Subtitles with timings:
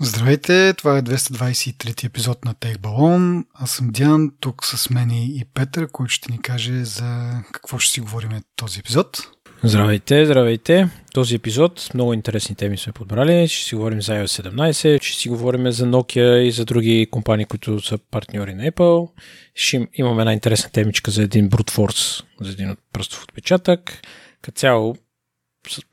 [0.00, 3.44] Здравейте, това е 223 епизод на Тех Балон.
[3.54, 7.92] Аз съм Диан, тук с мен и Петър, който ще ни каже за какво ще
[7.92, 9.18] си говорим този епизод.
[9.62, 10.88] Здравейте, здравейте.
[11.14, 13.48] Този епизод много интересни теми сме подбрали.
[13.48, 17.46] Ще си говорим за iOS 17, ще си говорим за Nokia и за други компании,
[17.46, 19.10] които са партньори на Apple.
[19.54, 24.00] Ще имаме една интересна темичка за един brute force, за един пръстов отпечатък.
[24.42, 24.96] Като цяло,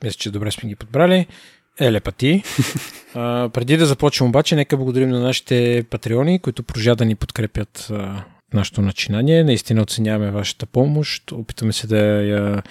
[0.04, 1.28] мисля, че добре сме ги подбрали.
[1.80, 2.44] Еле пъти.
[3.18, 7.88] А, преди да започнем обаче, нека благодарим на нашите патреони, които прожа да ни подкрепят
[7.91, 8.23] а,
[8.54, 9.44] нашето начинание.
[9.44, 11.32] Наистина оценяваме вашата помощ.
[11.32, 12.63] Опитваме се да я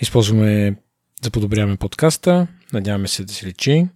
[0.00, 0.74] използваме
[1.22, 2.46] да подобряваме подкаста.
[2.72, 3.86] Надяваме се да се личи.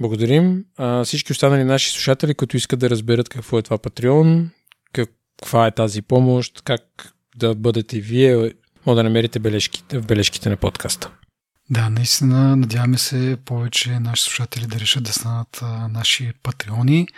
[0.00, 0.64] Благодарим.
[0.76, 4.50] А, всички останали наши слушатели, които искат да разберат какво е това Патреон,
[4.92, 8.52] каква е тази помощ, как да бъдете вие,
[8.86, 11.10] може да намерите бележките, в бележките на подкаста.
[11.70, 17.08] Да, наистина надяваме се повече наши слушатели да решат да станат а, наши патреони,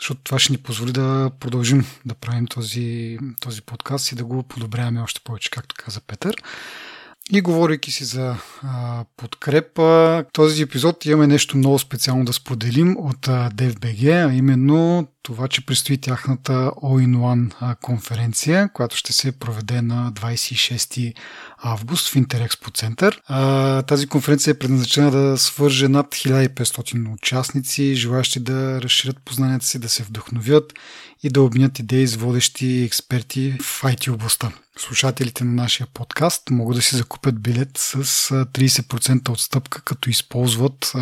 [0.00, 4.42] защото това ще ни позволи да продължим да правим този, този подкаст и да го
[4.42, 6.36] подобряваме още повече, както каза Петър.
[7.34, 13.28] И говорейки си за а, подкрепа, този епизод имаме нещо много специално да споделим от
[13.28, 20.12] а, DFBG, а именно това, че предстои тяхната All-in-One конференция, която ще се проведе на
[20.12, 21.14] 26
[21.58, 23.22] август в Интерекспо център.
[23.86, 29.88] Тази конференция е предназначена да свърже над 1500 участници, желащи да разширят познанията си, да
[29.88, 30.72] се вдъхновят
[31.22, 34.52] и да обменят идеи с водещи експерти в IT областта.
[34.78, 40.92] Слушателите на нашия подкаст могат да си закупят билет с 30% отстъпка, като използват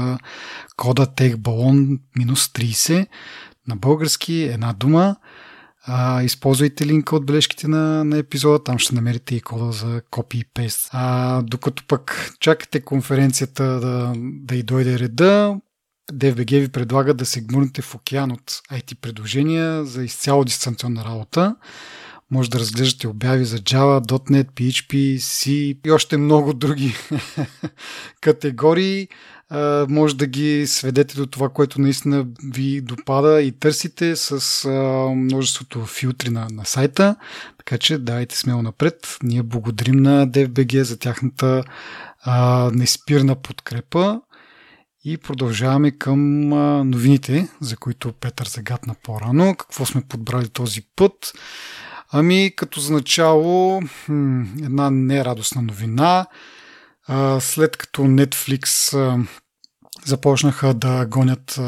[0.77, 3.07] кода TechBallon-30
[3.69, 5.17] на български, една дума.
[5.83, 10.35] А, използвайте линка от бележките на, на епизода, там ще намерите и кода за copy
[10.35, 10.89] и paste.
[10.93, 15.57] А, докато пък чакате конференцията да, да й дойде реда,
[16.13, 21.57] DFBG ви предлага да се гмурнете в океан от IT предложения за изцяло дистанционна работа.
[22.31, 25.51] Може да разглеждате обяви за Java, .NET, PHP, C
[25.87, 26.95] и още много други
[28.21, 29.09] категории
[29.89, 34.69] може да ги сведете до това, което наистина ви допада и търсите с
[35.17, 37.17] множеството филтри на, на сайта.
[37.59, 39.19] Така че давайте смело напред.
[39.23, 41.65] Ние благодарим на DFBG за тяхната
[42.23, 44.21] а, неспирна подкрепа
[45.05, 46.49] и продължаваме към
[46.91, 49.55] новините, за които Петър загадна по-рано.
[49.55, 51.33] Какво сме подбрали този път?
[52.13, 53.83] Ами, като за начало,
[54.63, 56.27] една нерадостна новина–
[57.41, 58.95] след като Netflix
[60.05, 61.61] започнаха да гонят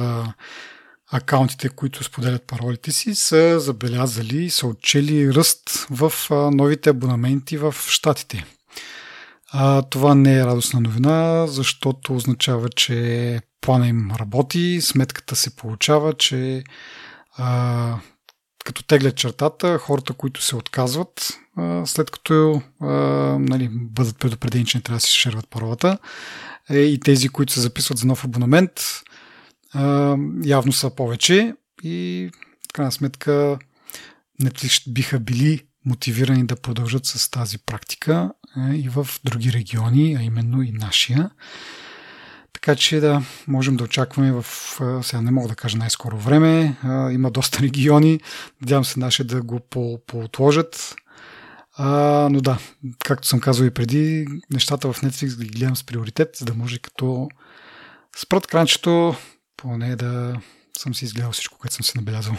[1.12, 7.74] акаунтите, които споделят паролите си, са забелязали и са отчели ръст в новите абонаменти в
[7.88, 8.44] Штатите.
[9.54, 16.14] А, това не е радостна новина, защото означава, че плана им работи, сметката се получава,
[16.14, 16.64] че
[17.36, 17.98] а,
[18.64, 22.86] като теглят чертата, хората, които се отказват, а, след като а,
[23.38, 25.98] нали, бъдат предупредени, че не трябва да си шерват паролата,
[26.70, 28.72] е, и тези, които се записват за нов абонамент,
[29.72, 32.30] а, явно са повече и
[32.70, 33.58] в крайна сметка
[34.42, 40.62] Netflix биха били мотивирани да продължат с тази практика и в други региони, а именно
[40.62, 41.30] и нашия.
[42.52, 44.44] Така че да, можем да очакваме в,
[45.02, 46.76] сега не мога да кажа най-скоро време,
[47.12, 48.20] има доста региони,
[48.60, 50.94] надявам се нашия да го по-отложат.
[51.76, 51.88] А,
[52.32, 52.58] но да,
[53.04, 56.78] както съм казал и преди, нещата в Netflix ги гледам с приоритет, за да може
[56.78, 57.28] като
[58.16, 59.16] спрат кранчето,
[59.56, 60.40] поне да
[60.78, 62.34] съм си изгледал всичко, което съм си набелязал.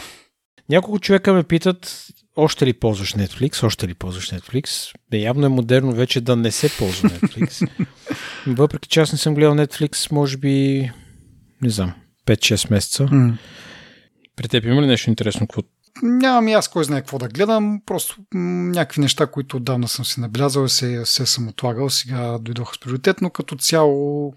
[0.68, 4.94] Няколко човека ме питат, още ли ползваш Netflix, още ли ползваш Netflix.
[5.10, 7.68] Бе, явно е модерно вече да не се ползва Netflix.
[8.46, 10.90] Въпреки че аз не съм гледал Netflix, може би,
[11.62, 11.92] не знам,
[12.26, 13.04] 5-6 месеца.
[13.04, 13.32] Mm.
[14.36, 15.46] При теб има ли нещо интересно?
[15.46, 15.62] Какво...
[16.02, 20.04] Нямам и аз кой знае какво да гледам, просто м- някакви неща, които отдавна съм
[20.04, 24.32] си набелязал, се, се съм отлагал, сега дойдоха с приоритет, но като цяло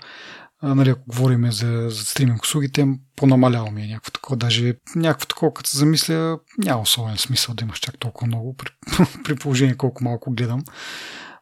[0.64, 4.38] нали, ако говорим за, за стриминг услугите, по-намаляло ми е някакво такова.
[4.38, 8.70] Даже някакво такова, като се замисля, няма особен смисъл да имаш чак толкова много, при,
[9.24, 10.64] при положение колко малко гледам.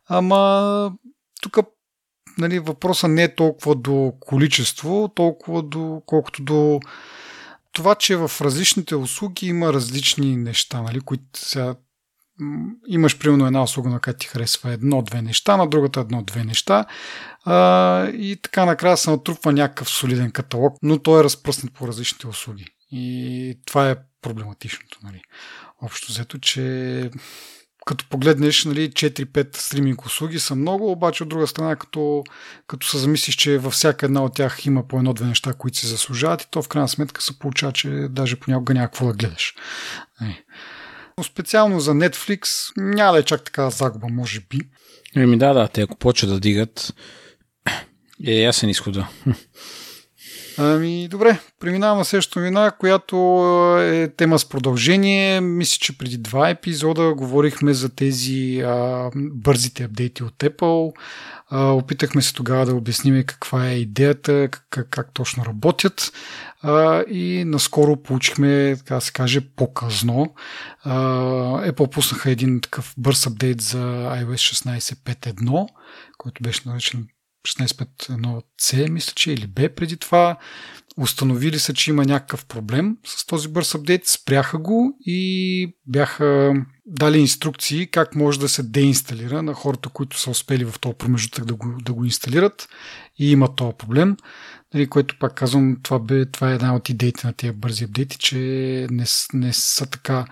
[0.10, 0.92] Ама
[1.42, 1.58] тук
[2.38, 6.80] нали, въпросът не е толкова до количество, толкова до, колкото до
[7.72, 11.76] това, че в различните услуги има различни неща, нали, които сега
[12.88, 16.86] имаш примерно една услуга, на която ти харесва едно-две неща, на другата едно-две неща
[17.46, 22.28] а, и така накрая се натрупва някакъв солиден каталог, но той е разпръснат по различните
[22.28, 22.66] услуги.
[22.92, 25.00] И това е проблематичното.
[25.04, 25.22] Нали.
[25.82, 27.10] Общо взето, че
[27.86, 32.24] като погледнеш, нали, 4-5 стриминг услуги са много, обаче от друга страна, като,
[32.68, 35.88] като се замислиш, че във всяка една от тях има по едно-две неща, които се
[35.88, 39.56] заслужават и то в крайна сметка се получава, че даже понякога няма какво да гледаш.
[40.22, 40.44] Нали.
[41.18, 44.60] Но специално за Netflix няма да е чак така загуба, може би.
[45.16, 46.94] Еми да, да, те ако почват да дигат,
[48.28, 49.08] е ясен изхода.
[50.58, 53.16] Ами, добре, преминаваме на следващата новина, която
[53.82, 55.42] е тема с продължение.
[55.42, 60.94] Мисля, че преди два епизода говорихме за тези а, бързите апдейти от Apple.
[61.50, 66.12] А, опитахме се тогава да обясним каква е идеята, как, как точно работят.
[66.62, 70.34] А, и наскоро получихме, така да се каже, по-късно.
[70.84, 71.00] А,
[71.72, 75.68] Apple пуснаха един такъв бърз апдейт за iOS 16.5.1,
[76.18, 77.08] който беше наречен
[77.46, 80.38] 16.5.1c, мисля, че или B преди това.
[80.98, 86.54] Установили са, че има някакъв проблем с този бърз апдейт, спряха го и бяха
[86.86, 91.46] дали инструкции как може да се деинсталира на хората, които са успели в този промежутък
[91.46, 92.70] да го, да го инсталират
[93.20, 94.18] и има този проблем.
[94.74, 98.18] Нали, което пак казвам, това, бе, това е една от идеите на тези бързи апдейти,
[98.18, 98.38] че
[98.92, 100.26] не, не са така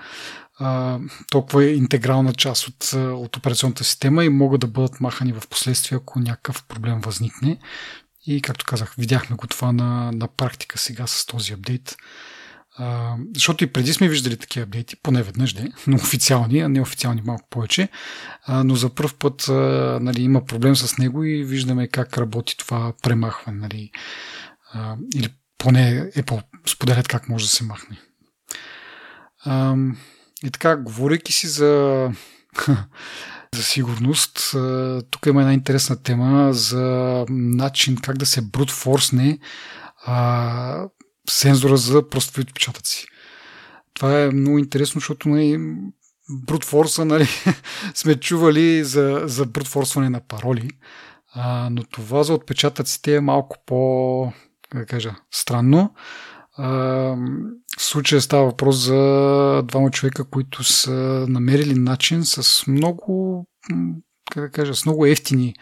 [0.64, 1.00] а,
[1.32, 5.98] толкова е интегрална част от, от операционната система и могат да бъдат махани в последствие,
[5.98, 7.58] ако някакъв проблем възникне.
[8.26, 11.96] И както казах, видяхме го това на, на практика сега с този апдейт.
[12.78, 17.22] А, защото и преди сме виждали такива апдейти, поне веднъж, де, но официални, а неофициални
[17.26, 17.90] малко повече.
[18.46, 19.54] А, но за първ път а,
[20.02, 23.60] нали, има проблем с него и виждаме как работи това премахване.
[23.60, 23.92] Нали,
[24.74, 28.00] а, или поне Apple споделят как може да се махне.
[29.46, 29.76] А,
[30.44, 32.12] и така, говорейки си за,
[33.56, 34.56] за сигурност,
[35.12, 39.40] тук има една интересна тема за начин как да се брутфорсне
[40.06, 40.88] а,
[41.30, 43.08] сензора за пръстови отпечатъци.
[43.94, 45.76] Това е много интересно, защото нали,
[46.30, 47.28] брутфорса нали,
[47.94, 50.70] сме чували за, за брутфорсване на пароли,
[51.34, 54.32] а, но това за отпечатъците е малко по,
[54.76, 55.94] да кажа, странно.
[56.58, 57.18] В
[57.80, 63.46] случая става въпрос за двама човека, които са намерили начин с много,
[64.32, 65.56] как да кажа, с много ефтини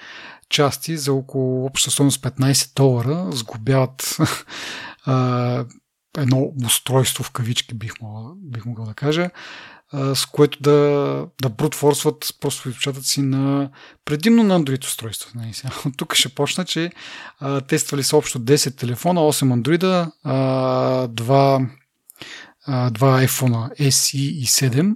[0.49, 4.17] части за около стойност 15 долара сгубяват
[6.17, 9.29] едно устройство в кавички, бих могъл, бих могъл да кажа,
[9.93, 13.69] с което да, да брутфорсват просто отпечатъци на
[14.05, 15.31] предимно на Android устройства.
[15.35, 15.53] Нали,
[15.97, 16.91] тук ще почна, че
[17.39, 21.69] а, тествали са общо 10 телефона, 8 Android, а, 2,
[22.65, 24.95] а, 2 iPhone SE и 7,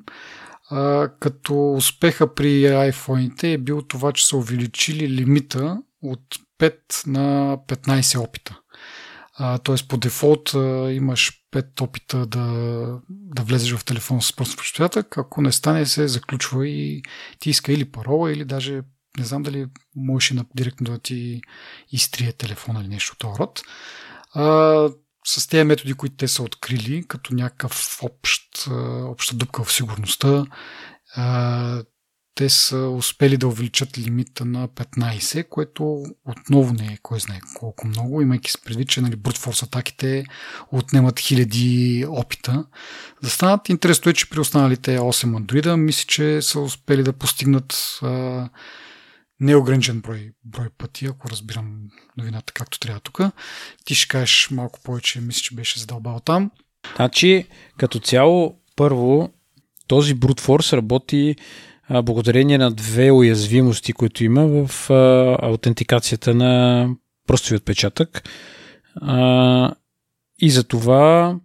[0.72, 6.22] а, като успеха при iPhone е бил това, че са увеличили лимита от
[6.60, 8.60] 5 на 15 опита.
[9.38, 9.88] Т.е.
[9.88, 12.46] по дефолт а, имаш 5 опита да,
[13.10, 15.18] да влезеш в телефон с просто почтоятък.
[15.18, 17.04] Ако не стане, се заключва и
[17.40, 18.82] ти иска или парола, или даже
[19.18, 19.66] не знам дали
[19.96, 21.42] можеш и директно да ти
[21.92, 23.62] изтрие телефона или нещо от този род.
[24.34, 24.44] А,
[25.26, 28.68] с тези методи, които те са открили, като някакъв общ,
[29.04, 30.46] обща дупка в сигурността,
[31.16, 31.84] а,
[32.36, 37.88] те са успели да увеличат лимита на 15, което отново не е кой знае колко
[37.88, 40.26] много, имайки се предвид, че нали, брутфорс атаките
[40.72, 42.66] отнемат хиляди опита.
[43.24, 48.00] Да станат интересно е, че при останалите 8 андроида мисля, че са успели да постигнат
[48.02, 48.50] а,
[49.40, 51.82] неограничен брой, брой пъти, ако разбирам
[52.18, 53.20] новината както трябва тук.
[53.86, 56.52] Ти ще кажеш малко повече, мисля, че беше задълбал там.
[56.96, 57.48] Значи,
[57.78, 59.34] като цяло, първо,
[59.88, 61.36] този брутфорс работи
[61.90, 66.90] а, благодарение на две уязвимости, които има в а, аутентикацията на
[67.28, 68.30] простови отпечатък.
[69.02, 69.72] А,
[70.40, 71.36] и за това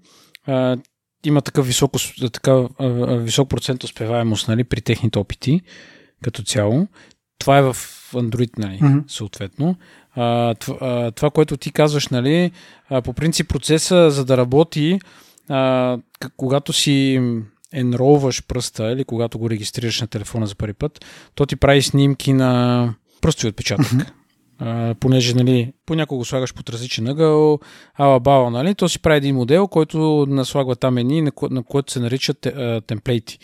[0.47, 0.77] а,
[1.25, 1.93] има такъв висок,
[2.33, 5.61] така, а, висок процент успеваемост нали, при техните опити
[6.23, 6.89] като цяло.
[7.39, 7.75] Това е в
[8.13, 9.05] Android, нали, mm-hmm.
[9.09, 9.77] съответно.
[10.15, 12.51] А, това, това, което ти казваш, нали,
[12.89, 14.99] а, по принцип процеса, за да работи,
[15.49, 15.99] а,
[16.37, 17.21] когато си
[17.73, 22.33] енролваш пръста или когато го регистрираш на телефона за първи път, то ти прави снимки
[22.33, 23.87] на пръстови отпечатък.
[23.87, 24.11] Mm-hmm.
[24.63, 27.59] Uh, понеже, нали, понякога го слагаш под различен ъгъл,
[27.95, 31.63] ала бала, нали, то си прави един модел, който наслагва там едни, на, ко- на
[31.63, 33.39] което се наричат uh, темплейти.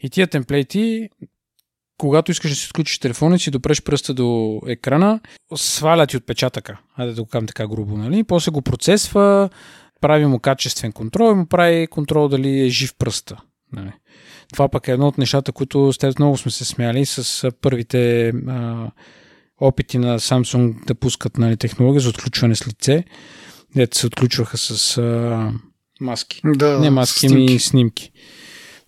[0.00, 1.08] И тия темплейти,
[1.98, 5.20] когато искаш да си отключиш телефона и си допреш пръста до екрана,
[5.54, 9.50] сваля ти отпечатъка, айде да го кажем така грубо, нали, после го процесва,
[10.00, 13.36] прави му качествен контрол и му прави контрол дали е жив пръста.
[13.72, 13.92] Нали.
[14.52, 18.28] Това пък е едно от нещата, които с теб много сме се смяли с първите
[18.28, 18.90] а,
[19.60, 23.04] опити на Samsung да пускат нали, технология за отключване с лице.
[23.76, 25.52] Дето се отключваха с а,
[26.00, 26.40] маски.
[26.44, 27.52] Да, Не маски, снимки.
[27.52, 28.12] ми снимки.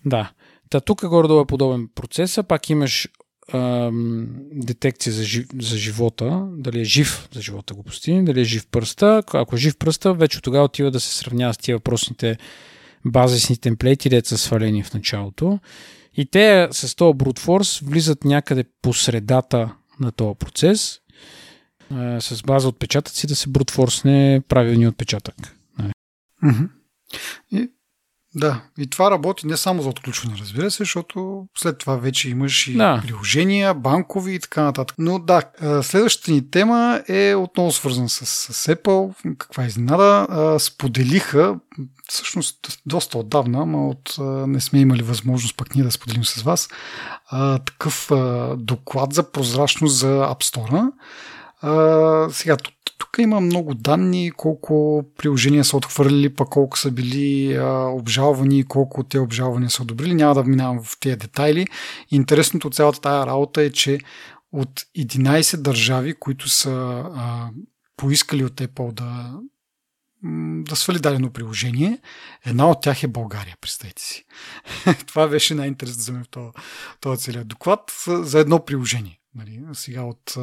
[0.05, 0.31] Да.
[0.69, 3.07] Та тук горе-долу е подобен процес, пак имаш
[3.53, 8.43] ам, детекция за, жив, за живота, дали е жив за живота го постигне, дали е
[8.43, 9.23] жив пръста.
[9.33, 12.37] Ако е жив пръста, вече тогава отива да се сравнява с тия въпросните
[13.05, 15.59] базисни темплейти, де са свалени в началото.
[16.17, 20.99] И те с този force влизат някъде по средата на този процес
[22.19, 25.35] с база отпечатъци да се брутфорсне правилния отпечатък.
[26.43, 26.69] Mm-hmm.
[27.51, 27.69] И
[28.35, 32.67] да, и това работи не само за отключване, разбира се, защото след това вече имаш
[32.67, 33.01] и да.
[33.01, 34.95] приложения, банкови и така нататък.
[34.99, 35.41] Но да,
[35.81, 39.13] следващата ни тема е отново свързана с, с Apple.
[39.37, 40.27] Каква изненада?
[40.59, 41.55] Споделиха,
[42.09, 44.15] всъщност доста отдавна, ама от,
[44.47, 46.69] не сме имали възможност пък ние да споделим с вас,
[47.65, 48.11] такъв
[48.57, 50.91] доклад за прозрачност за App Store.
[52.31, 52.57] сега,
[53.03, 58.63] тук има много данни, колко приложения са отхвърлили, пък колко са били а, обжалвани и
[58.63, 60.13] колко тези обжалвания са одобрили.
[60.13, 61.67] Няма да минавам в тези детайли.
[62.11, 63.99] Интересното от цялата тая работа е, че
[64.51, 66.71] от 11 държави, които са
[67.15, 67.49] а,
[67.97, 69.33] поискали от Apple да,
[70.69, 71.99] да свали дадено приложение.
[72.45, 74.25] Една от тях е България, представете си.
[75.07, 76.51] Това беше най-интересно за мен в този,
[76.99, 79.19] този целият доклад за едно приложение.
[79.35, 80.37] Нали, сега от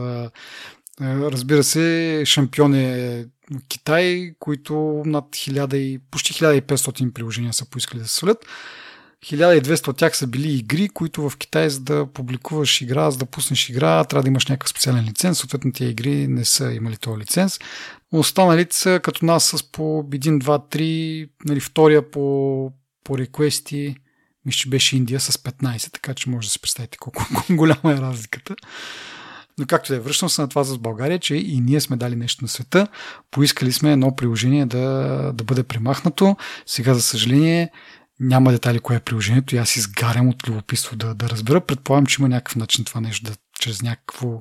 [1.01, 3.27] разбира се, шампион е
[3.69, 8.47] Китай, които над 1000 и, почти 1500 приложения са поискали да се свалят.
[9.25, 13.27] 1200 от тях са били игри, които в Китай, за да публикуваш игра, за да
[13.27, 15.39] пуснеш игра, трябва да имаш някакъв специален лиценз.
[15.39, 17.59] Съответно, тези игри не са имали този лиценз.
[18.13, 22.73] Останалите са като нас с по 1, 2, 3, нали, втория по,
[23.05, 23.97] по реквести,
[24.47, 27.97] мисля, че беше Индия с 15, така че може да се представите колко голяма е
[27.97, 28.55] разликата.
[29.61, 32.17] Но както да е, връщам се на това с България, че и ние сме дали
[32.17, 32.87] нещо на света.
[33.31, 34.87] Поискали сме едно приложение да,
[35.35, 36.37] да бъде премахнато.
[36.67, 37.71] Сега, за съжаление,
[38.21, 41.61] няма детайли кое е приложението и аз изгарям от любопитство да, да разбера.
[41.61, 44.41] Предполагам, че има някакъв начин това нещо да чрез някакво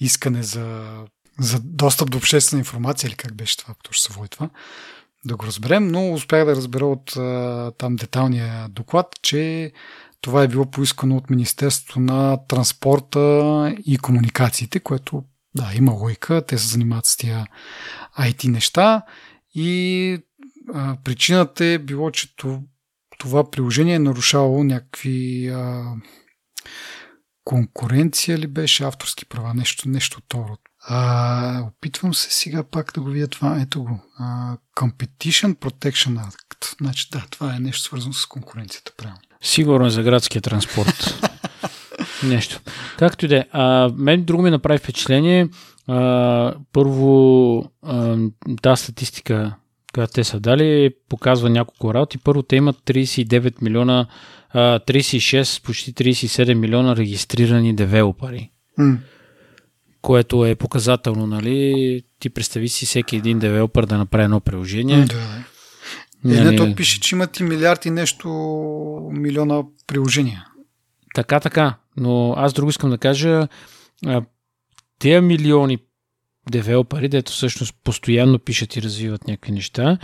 [0.00, 0.96] искане за,
[1.40, 4.50] за достъп до обществена информация или как беше това, като ще се води това,
[5.24, 7.12] да го разберем, но успях да разбера от
[7.78, 9.72] там деталния доклад, че
[10.20, 15.24] това е било поискано от Министерството на транспорта и комуникациите, което
[15.54, 17.46] да, има лойка, те се занимават с тия
[18.18, 19.02] IT неща
[19.54, 20.18] и
[20.74, 22.34] а, причината е било, че
[23.18, 25.94] това приложение е нарушавало някакви а,
[27.44, 30.56] конкуренция ли беше, авторски права, нещо, нещо това.
[30.82, 33.60] А, опитвам се сега пак да го видя това.
[33.60, 34.00] Ето го.
[34.18, 36.78] А, Competition Protection Act.
[36.80, 39.20] Значи да, това е нещо свързано с конкуренцията, правилно.
[39.42, 41.14] Сигурно е за градския транспорт.
[42.24, 42.60] Нещо.
[42.98, 43.44] Както и да е.
[43.96, 45.48] Мен друго ми направи впечатление.
[45.86, 48.16] А, първо, а,
[48.62, 49.54] тази статистика,
[49.94, 52.18] която те са дали, показва няколко работи.
[52.18, 54.06] Първо, те имат 39 милиона,
[54.50, 58.50] а, 36, почти 37 милиона регистрирани девелопери.
[58.78, 58.96] Mm.
[60.02, 62.02] Което е показателно, нали?
[62.18, 64.96] Ти представи си всеки един девелопер да направи едно приложение.
[64.96, 65.44] Mm, да.
[66.24, 68.28] Е, не, не, то пише, че имат и милиард и нещо
[69.12, 70.46] милиона приложения.
[71.14, 71.74] Така, така.
[71.96, 73.48] Но аз друго искам да кажа,
[74.98, 75.78] тези милиони
[76.50, 79.98] девелопери, дето всъщност постоянно пишат и развиват някакви неща,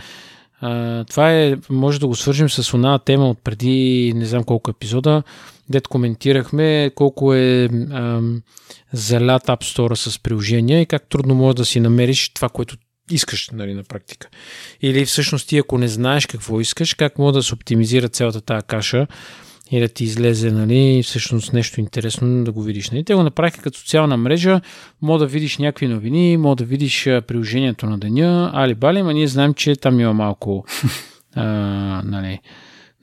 [0.61, 4.71] а, това е, може да го свържим с една тема от преди не знам колко
[4.71, 5.23] епизода,
[5.69, 8.41] дето коментирахме колко е ам,
[8.93, 12.77] залят App Store с приложения и как трудно може да си намериш това, което
[13.11, 14.27] искаш нали, на практика.
[14.81, 18.65] Или всъщност ти ако не знаеш какво искаш, как може да се оптимизира цялата тази
[18.67, 19.07] каша
[19.71, 22.89] и да ти излезе нали, всъщност нещо интересно да го видиш.
[22.89, 23.03] Нали.
[23.03, 24.61] Те го направиха като социална мрежа,
[25.01, 29.27] може да видиш някакви новини, може да видиш приложението на деня, али бали, а ние
[29.27, 30.65] знаем, че там има малко
[31.35, 31.45] а,
[32.05, 32.39] нали,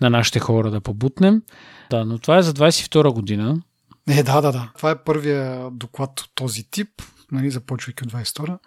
[0.01, 1.43] на нашите хора да побутнем.
[1.91, 3.63] Да, но това е за 22 година.
[4.07, 4.73] Не, да, да, да.
[4.77, 6.89] Това е първия доклад от този тип
[7.33, 8.59] нали, започвайки от 22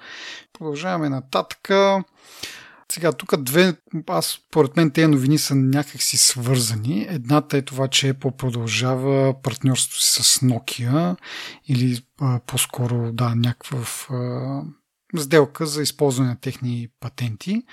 [0.53, 1.69] Продължаваме нататък.
[2.91, 7.07] Сега, тук две, аз, поред мен, тези новини са някакси свързани.
[7.09, 11.17] Едната е това, че Apple продължава партньорството си с Nokia
[11.67, 14.61] или а, по-скоро, да, някаква а,
[15.17, 17.63] сделка за използване на техни патенти.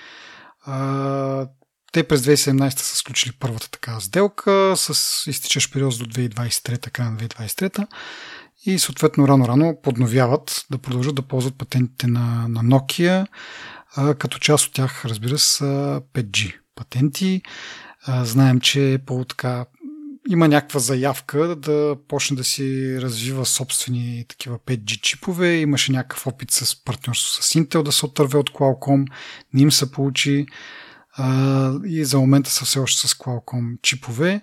[0.61, 1.47] А,
[1.91, 7.17] те през 2017 са сключили първата такава сделка с изтичащ период до 2023, края на
[7.17, 7.87] 2023
[8.65, 13.27] и съответно рано-рано подновяват да продължат да ползват патентите на, на Nokia,
[13.95, 17.41] а, като част от тях, разбира се, са 5G патенти.
[18.05, 19.65] А, знаем, че по така
[20.29, 25.55] има някаква заявка да почне да си развива собствени такива 5G чипове.
[25.55, 29.05] Имаше някакъв опит с партньорство с Intel да се отърве от Qualcomm.
[29.53, 30.45] Не им се получи.
[31.13, 34.41] А, и за момента са все още с Qualcomm чипове.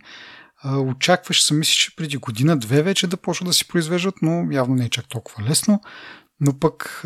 [0.64, 4.84] Очакваш се, мисля, че преди година-две вече да почват да си произвеждат, но явно не
[4.84, 5.80] е чак толкова лесно.
[6.40, 6.98] Но пък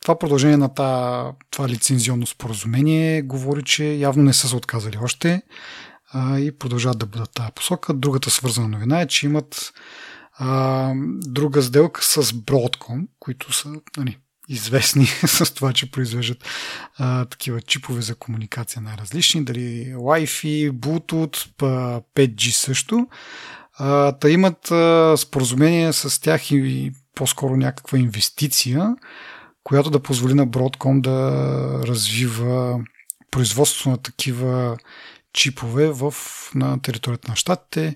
[0.00, 0.74] това продължение на
[1.50, 5.42] това лицензионно споразумение говори, че явно не са се отказали още
[6.16, 7.94] и продължават да бъдат тази посока.
[7.94, 9.72] Другата свързана новина е, че имат
[11.26, 16.44] друга сделка с Broadcom, които са нали, известни с това, че произвеждат
[16.98, 21.48] а, такива чипове за комуникация най-различни, дали Wi-Fi, Bluetooth,
[22.14, 23.06] 5G също.
[23.78, 28.96] А, та имат а, споразумение с тях и по-скоро някаква инвестиция,
[29.64, 31.30] която да позволи на Broadcom да
[31.86, 32.80] развива
[33.30, 34.76] производство на такива
[35.32, 36.14] чипове в,
[36.54, 37.94] на територията на щатите.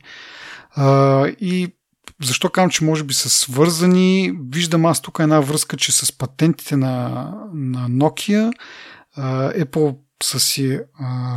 [0.71, 1.75] А, и
[2.23, 4.33] защо казвам, че може би са свързани?
[4.51, 7.09] Виждам аз тук една връзка, че с патентите на,
[7.55, 8.53] на Nokia
[9.65, 10.81] Apple са си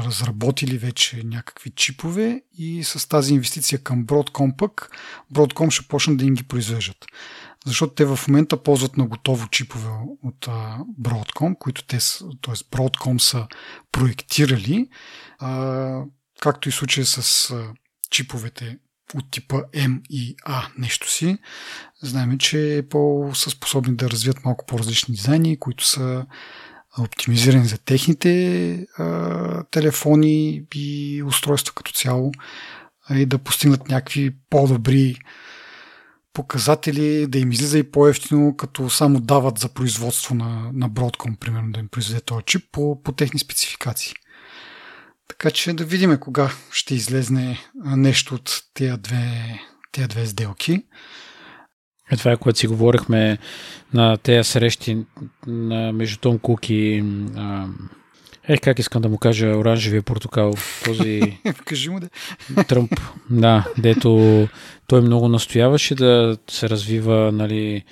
[0.06, 4.92] разработили вече някакви чипове и с тази инвестиция към Broadcom пък
[5.34, 7.06] Broadcom ще почнат да им ги произвеждат.
[7.66, 9.90] Защото те в момента ползват на готово чипове
[10.24, 11.98] от а, Broadcom, които те,
[12.42, 12.54] т.е.
[12.54, 13.48] Broadcom са
[13.92, 14.90] проектирали,
[16.40, 17.54] както и случая с
[18.10, 18.78] чиповете
[19.16, 21.38] от типа M и A нещо си.
[22.02, 26.26] Знаем, че по са способни да развият малко по-различни дизайни, които са
[27.00, 32.32] оптимизирани за техните а, телефони и устройства като цяло
[33.10, 35.18] и да постигнат някакви по-добри
[36.34, 41.72] показатели, да им излиза и по-ефтино, като само дават за производство на, на Broadcom, примерно,
[41.72, 44.14] да им произведе този чип по, по техни спецификации.
[45.32, 49.60] Така че да видим кога ще излезне нещо от тези две,
[49.92, 50.84] тези две сделки.
[52.12, 53.38] Е, това е което си говорихме
[53.94, 54.98] на тези срещи
[55.48, 57.04] на, между Том Кук и
[57.36, 57.68] а,
[58.48, 60.54] Ех, как искам да му кажа оранжевия портокал.
[60.86, 61.22] Този...
[61.66, 62.10] Кажи му да.
[62.64, 62.92] Тръмп.
[63.30, 64.48] Да, дето
[64.88, 67.84] той много настояваше да се развива, нали,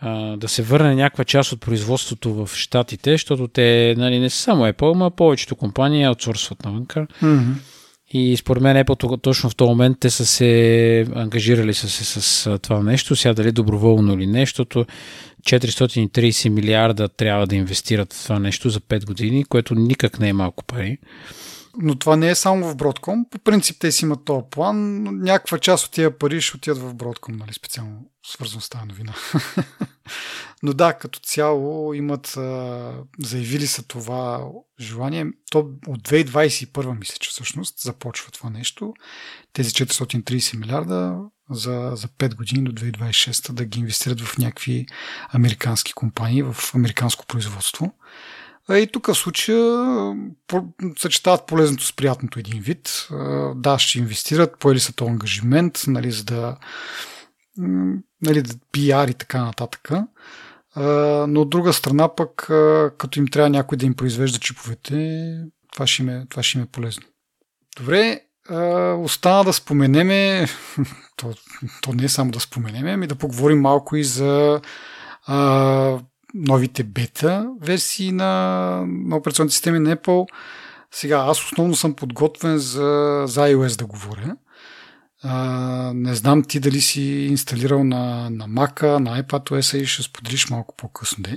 [0.00, 4.42] а, да се върне някаква част от производството в Штатите, защото те нали, не са
[4.42, 7.06] само Apple, но повечето компании аутсорсват навънка.
[7.22, 7.54] Mm-hmm.
[8.12, 12.58] И според мен Apple точно в този момент те са се ангажирали с, с, с
[12.58, 14.86] това нещо, сега дали доброволно или нещото.
[15.42, 20.32] 430 милиарда трябва да инвестират в това нещо за 5 години, което никак не е
[20.32, 20.98] малко пари.
[21.76, 23.28] Но това не е само в Broadcom.
[23.30, 26.94] По принцип те си имат този план, някаква част от тия пари ще отидат в
[26.94, 29.14] Broadcom, нали, специално свързано с тази новина.
[30.62, 32.38] но да, като цяло имат,
[33.18, 34.44] заявили са това
[34.80, 35.26] желание.
[35.50, 38.94] То от 2021 мисля, че всъщност започва това нещо.
[39.52, 41.18] Тези 430 милиарда
[41.50, 44.86] за, за 5 години до 2026 да ги инвестират в някакви
[45.28, 47.94] американски компании, в американско производство.
[48.78, 49.86] И тук в случая
[50.98, 53.08] съчетават полезното с приятното един вид.
[53.54, 56.56] Да, ще инвестират, поели са то ангажимент, нали, за да,
[58.22, 59.90] нали, да пиар и така нататък.
[61.28, 62.30] Но от друга страна пък,
[62.98, 65.34] като им трябва някой да им произвежда чиповете,
[65.72, 67.02] това ще им е, това ще им е полезно.
[67.76, 68.20] Добре,
[68.98, 70.46] остана да споменеме,
[71.16, 71.34] то,
[71.82, 74.60] то не е само да споменеме, ами да поговорим малко и за
[76.34, 80.26] новите бета версии на, на операционните системи на Apple.
[80.92, 84.36] Сега, аз основно съм подготвен за, за iOS да говоря.
[85.22, 90.50] А, не знам ти дали си инсталирал на, на Mac, на iPadOS и ще споделиш
[90.50, 91.22] малко по-късно.
[91.22, 91.36] Де.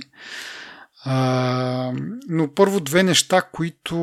[1.04, 1.92] А,
[2.28, 3.96] но първо две неща, които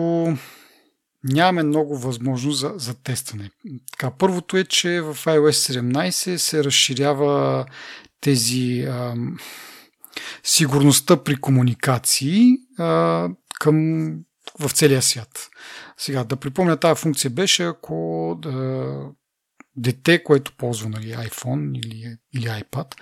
[1.24, 3.50] нямаме много възможност за, за тестване.
[3.92, 7.66] Така, първото е, че в iOS 17 се разширява
[8.22, 9.16] тези а,
[10.44, 14.12] сигурността при комуникации а, към,
[14.60, 15.50] в целия свят.
[15.98, 18.98] Сега, да припомня, тази функция беше, ако да,
[19.76, 22.96] дете, което ползва нали, iPhone или, или iPad,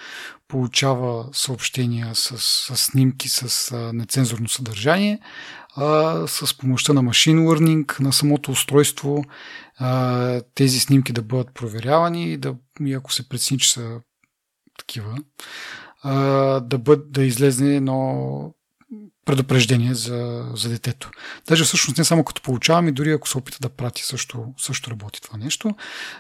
[0.48, 5.20] получава съобщения с, с снимки с а, нецензурно съдържание,
[5.76, 9.24] а, с помощта на машин learning на самото устройство
[9.78, 14.02] а, тези снимки да бъдат проверявани и, да, и ако се прецени, че са
[14.78, 15.18] такива,
[16.04, 16.14] а,
[16.60, 18.54] да, бъд, да излезне едно
[19.30, 21.12] предупреждение за, за детето.
[21.48, 24.92] Даже всъщност не само като получавам, и дори ако се опита да прати, също, също
[24.92, 25.76] работи това нещо.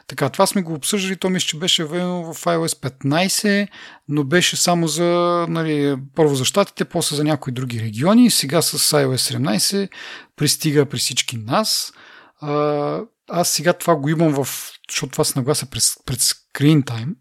[0.07, 3.67] Така, това сме го обсъждали, то мисля, че беше въведено в iOS 15,
[4.09, 8.31] но беше само за, нали, първо за щатите, после за някои други региони.
[8.31, 9.89] Сега с iOS 17
[10.35, 11.93] пристига при всички нас.
[12.41, 17.13] А, аз сега това го имам в, защото това се нагласа пред, пред Screen Time,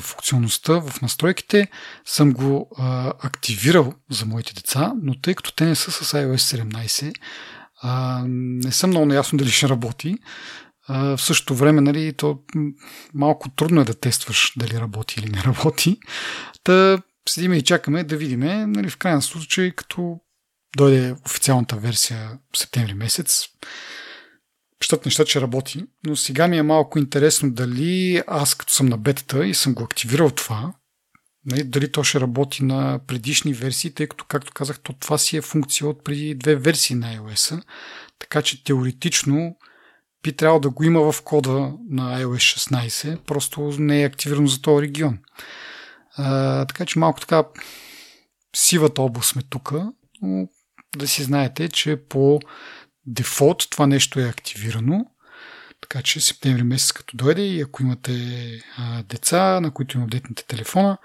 [0.00, 1.68] функционалността в настройките
[2.04, 6.62] съм го а, активирал за моите деца, но тъй като те не са с iOS
[6.62, 7.12] 17,
[7.82, 10.16] а, не съм много наясно дали ще работи.
[10.88, 12.38] А, в същото време, нали, то
[13.14, 15.98] малко трудно е да тестваш дали работи или не работи.
[16.64, 18.40] Та седиме и чакаме да видим,
[18.72, 20.20] нали, в крайна случай, като
[20.76, 23.44] дойде официалната версия в септември месец,
[24.82, 28.98] щат неща, че работи, но сега ми е малко интересно дали аз като съм на
[28.98, 30.72] бетата и съм го активирал това,
[31.44, 35.36] нали, дали то ще работи на предишни версии, тъй като, както казах, то това си
[35.36, 37.62] е функция от преди две версии на iOS,
[38.18, 39.56] така че теоретично
[40.22, 44.62] би трябвало да го има в кода на iOS 16, просто не е активирано за
[44.62, 45.18] този регион.
[46.16, 47.44] А, така че малко така
[48.56, 49.72] сивата област сме тук,
[50.22, 50.48] но
[50.96, 52.40] да си знаете, че по
[53.06, 55.06] дефолт това нещо е активирано.
[55.80, 58.12] Така че септември месец като дойде и ако имате
[58.76, 60.98] а, деца, на които им апдейтнете телефона,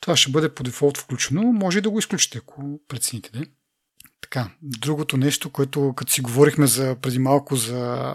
[0.00, 1.42] това ще бъде по дефолт включено.
[1.42, 3.30] Може и да го изключите, ако прецените.
[3.30, 3.44] Да?
[4.20, 8.14] Така, другото нещо, което като си говорихме за, преди малко за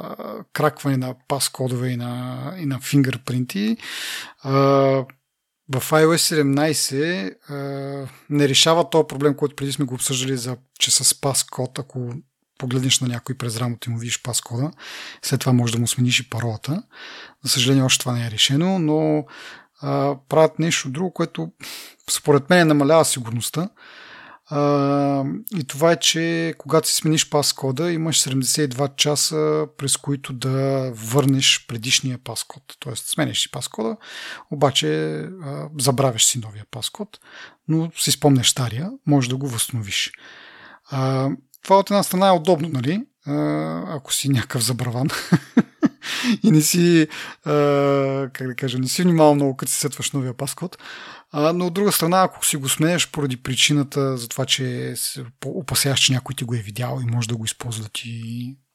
[0.54, 3.78] кракване на пас-кодове и на, и на фингърпринти,
[4.40, 4.54] а,
[5.74, 10.92] в iOS 17 а, не решава този проблем, който преди сме го обсъждали, за, че
[10.92, 12.14] с пас-код, ако
[12.58, 14.72] погледнеш на някой през рамото и му видиш паскода,
[15.22, 16.84] след това може да му смениш и паролата.
[17.44, 19.26] За съжаление, още това не е решено, но
[19.82, 21.52] а, правят нещо друго, което
[22.10, 23.70] според мен намалява сигурността.
[24.50, 25.24] А,
[25.56, 31.66] и това е, че когато си смениш паскода, имаш 72 часа, през които да върнеш
[31.68, 32.64] предишния паскод.
[32.80, 33.98] Тоест, смениш си паскода,
[34.52, 37.20] обаче а, забравяш си новия паскод,
[37.68, 40.12] но си спомнеш стария, можеш да го възстановиш.
[40.90, 41.30] А,
[41.64, 43.06] това от една страна е удобно, нали?
[43.88, 45.08] ако си някакъв забраван
[46.44, 47.08] и не си,
[48.34, 50.78] как да кажа, не си внимавал много, като си сетваш новия паскод.
[51.34, 56.00] но от друга страна, ако си го сменеш поради причината за това, че се опасяваш,
[56.00, 58.22] че някой ти го е видял и може да го използва да ти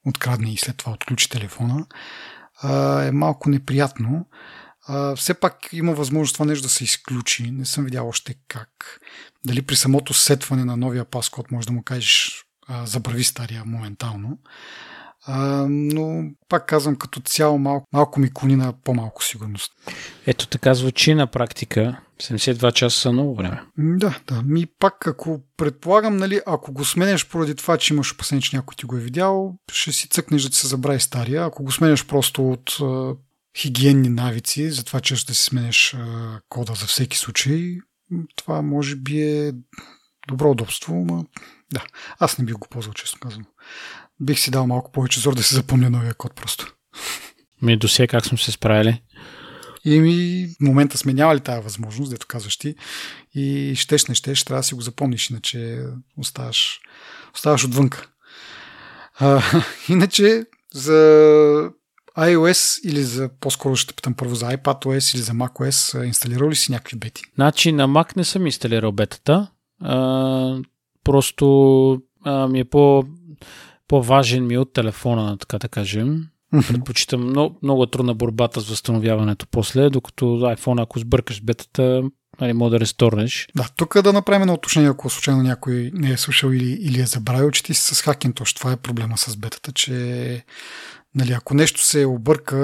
[0.07, 1.87] открадне и след това отключи телефона,
[3.07, 4.27] е малко неприятно.
[5.17, 7.51] все пак има възможност това нещо да се изключи.
[7.51, 9.01] Не съм видял още как.
[9.47, 14.39] Дали при самото сетване на новия паскод може да му кажеш а, забрави стария моментално.
[15.27, 19.73] А, но пак казвам, като цяло малко, малко ми клони на по-малко сигурност.
[20.27, 22.01] Ето така звучи на практика.
[22.23, 23.63] 72 часа са много време.
[23.79, 24.43] Да, да.
[24.43, 28.75] Ми пак, ако предполагам, нали, ако го сменяш поради това, че имаш опасение, че някой
[28.75, 31.45] ти го е видял, ще си цъкнеш да ти се забрави стария.
[31.45, 33.15] Ако го сменяш просто от а,
[33.59, 37.77] хигиенни навици, за това, че ще си сменяш а, кода за всеки случай,
[38.37, 39.53] това може би е
[40.29, 41.27] добро удобство, но
[41.73, 41.85] да,
[42.19, 43.47] аз не бих го ползвал, честно казвам.
[44.21, 46.75] Бих си дал малко повече зор да си запомня новия код просто.
[47.63, 49.03] Ми до сега как сме се справили?
[49.85, 52.75] И ми в момента сме нямали тази възможност, дето казваш ти.
[53.35, 55.85] И щеш, не щеш, трябва да си го запомниш, иначе
[56.17, 56.81] оставаш,
[57.35, 58.07] оставаш отвънка.
[59.19, 59.43] А,
[59.89, 61.71] иначе за
[62.19, 66.73] iOS или за, по-скоро ще питам първо за iPadOS или за macOS, инсталирал ли си
[66.73, 67.23] някакви бети?
[67.35, 69.51] Значи на Mac не съм инсталирал бетата.
[69.81, 70.57] А,
[71.05, 73.05] просто а, ми е по,
[73.89, 76.27] по-важен ми от телефона, така да кажем.
[76.69, 82.03] Предпочитам много, много трудна борбата с възстановяването после, докато iPhone, ако сбъркаш бетата,
[82.41, 83.49] нали, може да ресторнеш.
[83.57, 87.07] Да, тук да направим на уточнение, ако случайно някой не е слушал или, или е
[87.07, 88.57] забравил, че ти си с Hackintosh.
[88.57, 90.45] Това е проблема с бетата, че
[91.15, 92.59] нали, ако нещо се обърка,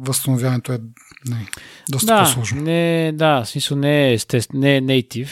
[0.00, 0.78] възстановяването е
[1.26, 1.48] нали,
[1.90, 2.62] доста да, по-сложно.
[2.62, 5.28] Не, да, в смисъл не е, естест, не е native,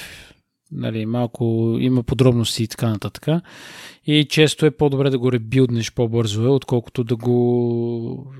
[0.73, 3.43] Нали, малко има подробности и така нататък.
[4.07, 8.33] И често е по-добре да го ребилднеш по-бързо, е, отколкото да го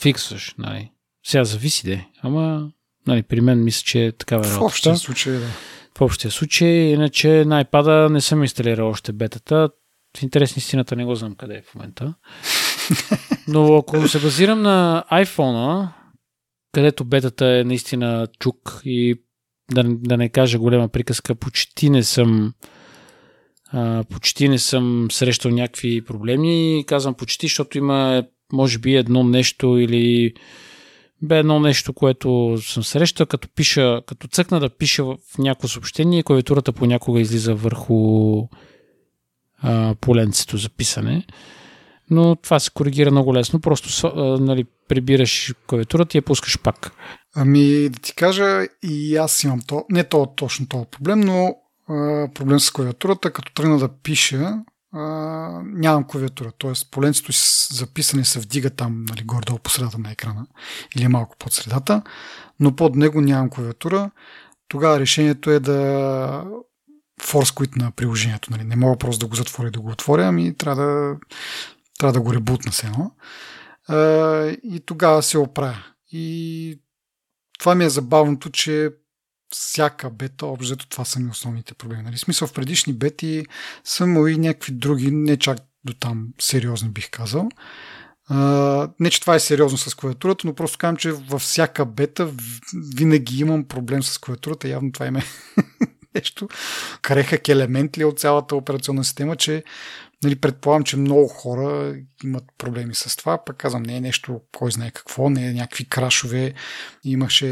[0.00, 0.54] фиксваш.
[0.58, 0.90] Нали.
[1.26, 2.70] Сега зависи де, ама
[3.06, 5.46] нали, при мен мисля, че е такава В общия случай, да.
[5.98, 9.70] В общия случай, иначе на iPad не съм инсталирал още бетата.
[10.18, 12.14] В интерес истината не го знам къде е в момента.
[13.48, 15.88] Но ако се базирам на iPhone,
[16.72, 19.22] където бетата е наистина чук и
[19.70, 22.54] да, да не кажа голема приказка, почти не съм
[23.72, 26.84] а, почти не съм срещал някакви проблеми.
[26.86, 30.34] Казвам почти, защото има може би едно нещо или
[31.22, 36.22] бе едно нещо, което съм срещал, като пиша, като цъкна да пиша в някакво съобщение,
[36.22, 38.42] клавиатурата понякога излиза върху
[39.58, 41.26] а, поленцето за писане.
[42.10, 43.60] Но това се коригира много лесно.
[43.60, 46.92] Просто а, нали, прибираш клавиатурата и я пускаш пак.
[47.38, 51.56] Ами да ти кажа, и аз имам то, не то, точно този проблем, но
[51.88, 54.54] а, проблем с клавиатурата, като тръгна да пиша,
[54.92, 55.00] а,
[55.64, 56.52] нямам клавиатура.
[56.58, 60.46] Тоест, поленцето си записане се вдига там, нали, горе-долу по средата на екрана
[60.96, 62.02] или малко под средата,
[62.60, 64.10] но под него нямам клавиатура.
[64.68, 66.44] Тогава решението е да
[67.22, 68.50] форс quit на приложението.
[68.50, 68.64] Нали.
[68.64, 71.16] Не мога просто да го затворя и да го отворя, ами трябва да,
[71.98, 73.10] трябва да го ребутна се едно.
[74.62, 75.84] И тогава се оправя.
[76.12, 76.80] И
[77.58, 78.90] това ми е забавното, че
[79.50, 82.02] всяка бета, общо това са ми основните проблеми.
[82.02, 82.18] Нали?
[82.18, 83.46] Смисъл в предишни бети
[83.84, 87.48] са имали някакви други, не чак до там сериозни бих казал.
[88.30, 92.30] Uh, не, че това е сериозно с клавиатурата, но просто казвам, че във всяка бета
[92.96, 94.68] винаги имам проблем с клавиатурата.
[94.68, 95.22] Явно това има
[96.14, 96.48] нещо.
[97.02, 99.64] Крехък елемент ли е от цялата операционна система, че
[100.24, 103.44] нали, предполагам, че много хора имат проблеми с това.
[103.44, 106.54] Пък казвам, не е нещо, кой знае какво, не е някакви крашове.
[107.04, 107.46] Имаше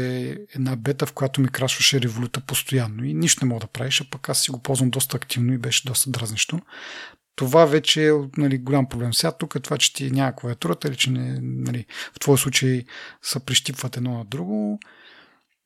[0.55, 4.09] една бета, в която ми крашваше революта постоянно и нищо не мога да правиш, а
[4.11, 6.59] пък аз си го ползвам доста активно и беше доста дразнещо
[7.35, 9.13] това вече е нали, голям проблем.
[9.13, 12.85] Сега тук е това, че ти няма клавиатурата или че не, нали, в твой случай
[13.21, 14.79] са прищипват едно на друго.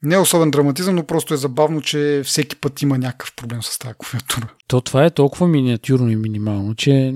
[0.03, 3.79] Не е особен драматизъм, но просто е забавно, че всеки път има някакъв проблем с
[3.79, 4.53] тази клавиатура.
[4.67, 7.13] То това е толкова миниатюрно и минимално, че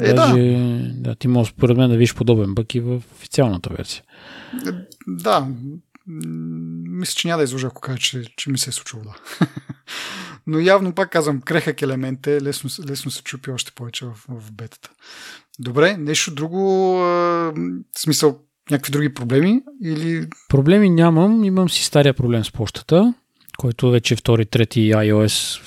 [0.00, 0.92] е, даже да.
[0.94, 4.02] да, ти можеш според мен да видиш подобен бък и в официалната версия.
[4.66, 4.70] Е,
[5.06, 5.48] да,
[6.06, 9.46] мисля, че няма да изложа, ако кажа, че, че ми се е случило, да.
[10.46, 14.52] Но явно, пак казвам, крехък елемент е, лесно, лесно се чупи още повече в, в
[14.52, 14.90] бетата.
[15.58, 16.62] Добре, нещо друго,
[16.96, 17.54] в
[17.96, 20.26] смисъл, някакви други проблеми или...
[20.48, 23.14] Проблеми нямам, имам си стария проблем с почтата,
[23.58, 25.60] който вече втори, трети iOS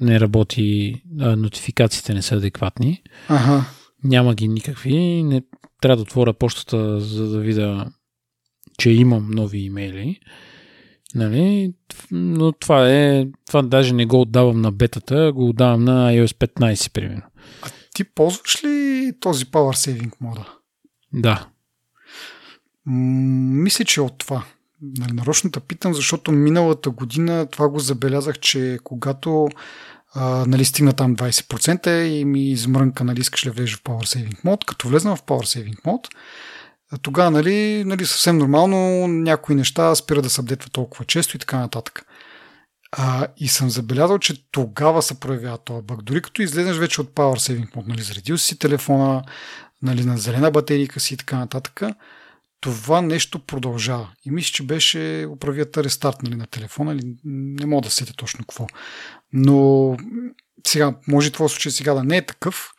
[0.00, 3.02] не работи, а нотификациите не са адекватни.
[3.28, 3.64] Ага.
[4.04, 5.22] Няма ги никакви.
[5.22, 5.42] Не,
[5.80, 7.86] трябва да отворя почтата, за да видя,
[8.78, 10.20] че имам нови имейли.
[11.14, 11.74] Нали?
[12.10, 13.26] Но това е.
[13.46, 17.22] Това даже не го отдавам на бетата, го отдавам на iOS 15, примерно.
[17.62, 20.48] А ти ползваш ли този Power Saving мода?
[21.12, 21.48] Да.
[22.86, 24.44] Мисля, че от това.
[25.12, 29.48] Нарочно те питам, защото миналата година това го забелязах, че когато
[30.14, 34.44] а, нали, стигна там 20% и ми измрънка, нали, искаш ли влезеш в Power Saving
[34.44, 36.08] Mode, като влезна в Power Saving Mode,
[37.02, 41.58] тогава, нали, нали, съвсем нормално някои неща спира да се апдейтва толкова често и така
[41.58, 42.06] нататък.
[42.92, 46.02] А, и съм забелязал, че тогава се проявява този бък.
[46.02, 49.22] Дори като излезеш вече от Power Saving Mode, нали, заредил си телефона,
[49.82, 51.82] нали, на зелена батерийка си и така нататък,
[52.62, 54.10] това нещо продължава.
[54.24, 58.44] И мисля, че беше управията рестарт нали, на телефона, или не мога да сетя точно
[58.44, 58.66] какво.
[59.32, 59.96] Но
[60.66, 62.70] сега, може това случай сега да не е такъв,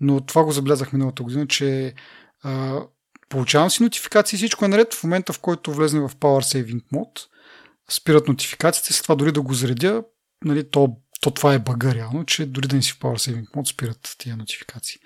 [0.00, 1.94] но това го забелязах миналата година, че
[2.42, 2.80] а,
[3.28, 4.94] Получавам си нотификации, всичко е наред.
[4.94, 7.26] В момента, в който влезне в Power Saving Mode,
[7.90, 10.02] спират нотификациите, след това дори да го заредя,
[10.44, 13.50] нали, то, то това е бага реално, че дори да не си в Power Saving
[13.50, 15.00] Mode, спират тия нотификации.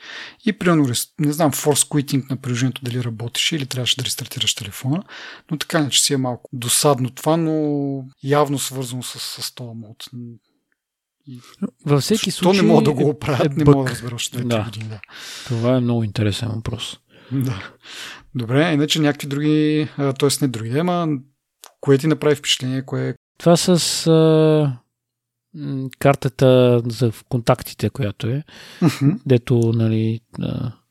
[0.47, 5.03] И примерно, не знам, Force Quitting на приложението дали работеше или трябваше да рестартираш телефона,
[5.51, 9.71] но така не, че си е малко досадно това, но явно свързано с, с този
[9.75, 10.05] мод.
[11.27, 11.41] И...
[11.87, 12.61] Във всеки случай.
[12.61, 14.63] То не мога да го оправят, е не мога да разбера още да.
[14.65, 14.89] години.
[14.89, 15.01] Да.
[15.47, 16.99] Това е много интересен въпрос.
[17.33, 17.73] Да.
[18.35, 20.29] Добре, иначе някакви други, т.е.
[20.43, 21.09] не други, ама
[21.81, 22.83] кое ти направи впечатление?
[22.83, 23.15] Кое...
[23.39, 24.80] Това с а,
[25.99, 28.43] картата за контактите, която е,
[28.83, 29.21] uh-huh.
[29.27, 30.21] дето нали,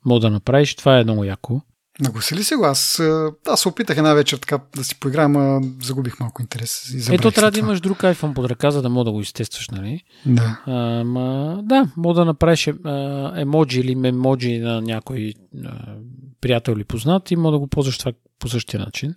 [0.05, 1.61] мога да направиш, това е много яко.
[2.01, 2.65] Нагласи ли си го?
[2.65, 3.01] Аз,
[3.47, 6.93] аз се опитах една вечер така да си поиграем, а загубих малко интерес.
[6.93, 9.69] И Ето трябва да имаш друг iPhone под ръка, за да мога да го изтестваш,
[9.69, 10.03] нали?
[10.25, 10.61] Да.
[10.65, 15.33] А, ма, да, мога да направиш а, емоджи или мемоджи на някой
[15.65, 15.95] а,
[16.41, 19.15] приятел или познат и мога да го ползваш това по същия начин.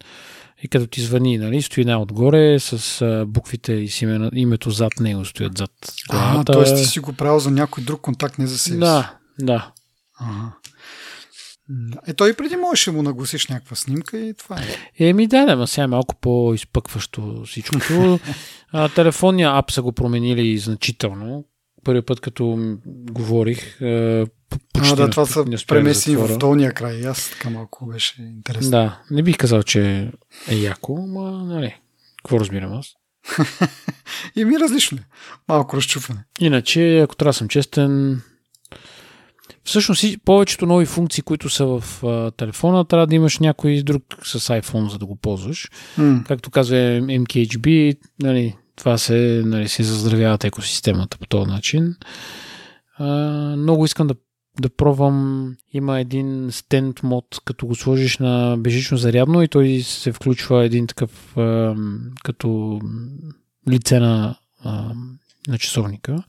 [0.63, 4.71] И като ти звъни, нали, стои една отгоре с а, буквите и с име, името
[4.71, 5.71] зад него стоят зад
[6.11, 6.53] главата.
[6.53, 6.75] А, т.е.
[6.75, 8.81] ти си го правил за някой друг контакт, не за себе си.
[8.81, 9.73] Да, да.
[10.21, 10.53] Ага.
[12.07, 15.07] Е, той и преди можеше му нагласиш някаква снимка и това е.
[15.09, 18.19] Еми да, да, сега е малко по-изпъкващо всичкото.
[18.73, 21.45] а, телефонния ап са го променили значително.
[21.85, 23.79] Първият път, като говорих,
[24.73, 27.07] почти а, да, това са премесени в долния край.
[27.07, 28.71] Аз така малко беше интересно.
[28.71, 30.11] Да, не бих казал, че
[30.49, 31.77] е яко, но нали,
[32.17, 32.87] какво разбирам аз?
[34.37, 35.05] и ми различно е.
[35.49, 36.25] Малко разчупване.
[36.41, 38.21] Иначе, ако трябва да съм честен,
[39.65, 44.41] Всъщност повечето нови функции, които са в а, телефона, трябва да имаш някой друг с
[44.41, 45.69] iPhone, за да го ползваш.
[45.99, 46.27] Mm.
[46.27, 51.95] Както казва MKHB, нали, това се, нали, се заздравяват екосистемата по този начин.
[52.99, 53.07] А,
[53.57, 54.15] много искам да,
[54.61, 55.49] да пробвам.
[55.73, 60.87] Има един стенд мод, като го сложиш на бежично зарядно и той се включва един
[60.87, 61.75] такъв а,
[62.25, 62.81] като
[63.71, 64.93] лице на, а,
[65.49, 66.23] на часовника.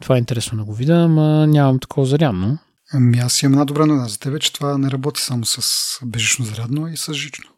[0.00, 2.58] Това е интересно да го видя, ама нямам такова зарядно.
[2.92, 5.60] Ами аз имам една добра новина за тебе, че това не работи само с
[6.04, 7.50] бежично зарядно и с жично.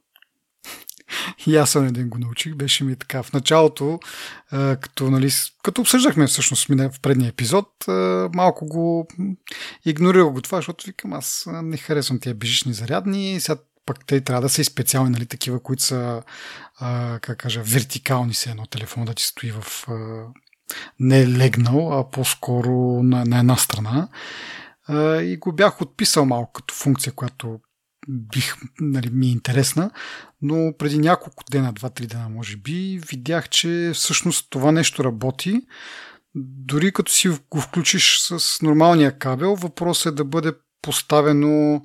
[1.46, 2.54] И аз съм един го научих.
[2.54, 3.22] Беше ми така.
[3.22, 4.00] В началото,
[4.50, 5.30] като, нали,
[5.62, 7.68] като обсъждахме всъщност в предния епизод,
[8.34, 9.08] малко го
[9.84, 13.40] игнорирах го това, защото викам, аз не харесвам тия бежични зарядни.
[13.40, 16.22] Сега пък те трябва да са и специални, нали, такива, които са,
[16.78, 19.88] а, как кажа, вертикални се едно телефон да ти стои в...
[19.88, 19.94] А,
[21.00, 24.08] не легнал, а по-скоро на, на една страна.
[24.86, 27.60] А, и го бях отписал малко като функция, която
[28.08, 29.90] бих, нали, ми е интересна,
[30.42, 35.62] но преди няколко дена, 2-3 дена може би, видях, че всъщност това нещо работи.
[36.34, 41.84] Дори като си го включиш с нормалния кабел, въпросът е да бъде поставено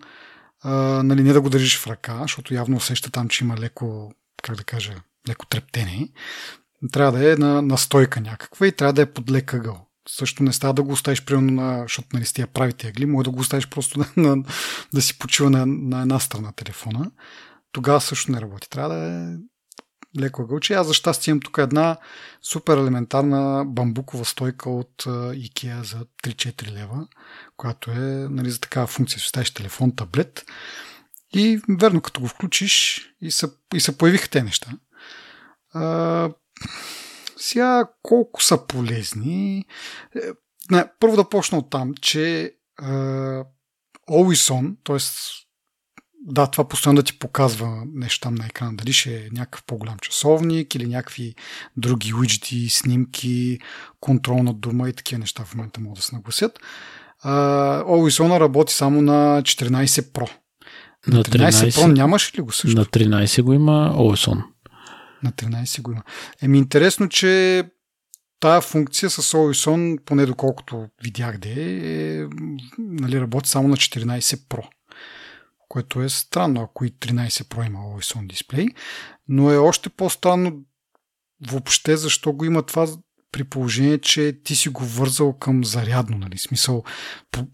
[0.64, 0.72] а,
[1.04, 4.12] нали, не да го държиш в ръка, защото явно усеща там, че има леко,
[4.44, 4.94] как да кажа,
[5.30, 6.10] леко трептение.
[6.92, 9.56] Трябва да е на, на стойка някаква и трябва да е под лек.
[10.10, 13.24] Също не става да го оставиш, примерно, на, защото нали, с тия правите ъгли, може
[13.24, 14.44] да го оставиш просто на, на,
[14.94, 17.12] да си почива на, на една страна телефона.
[17.72, 18.70] Тогава също не работи.
[18.70, 19.38] Трябва да е
[20.20, 20.74] леко ъгълче.
[20.74, 21.98] Аз за щастие имам тук една
[22.42, 27.08] супер елементарна бамбукова стойка от IKEA за 3-4 лева,
[27.58, 29.20] която е нали, за такава функция.
[29.20, 30.46] Си телефон, таблет
[31.34, 34.72] и верно като го включиш и се, и се появиха те неща.
[35.74, 36.30] А,
[37.41, 39.65] сега колко са полезни?
[40.15, 40.19] Е,
[40.71, 42.54] не, първо да почна от там, че
[44.10, 44.97] On, т.е
[46.23, 48.73] да, това постоянно да ти показва нещо там на екрана.
[48.75, 51.36] Дали ще е някакъв по-голям часовник или някакви
[51.77, 53.60] други уиджети, снимки,
[53.99, 56.60] контрол на дума и такива неща в момента могат да се нагласят.
[57.25, 60.30] On работи само на 14 Pro.
[61.08, 62.77] На, на 13 13 Pro нямаш ли го също?
[62.77, 64.43] На 13 го има On.
[65.24, 66.04] На 13 го има.
[66.42, 67.64] Еми интересно, че
[68.40, 72.28] тая функция с Always On, поне доколкото видях де, е,
[72.80, 74.68] нали, работи само на 14 Pro
[75.72, 78.68] което е странно, ако и 13 Pro има Always On дисплей,
[79.28, 80.64] но е още по-странно
[81.52, 82.88] въобще защо го има това
[83.32, 86.38] при положение, че ти си го вързал към зарядно, нали?
[86.38, 86.84] Смисъл,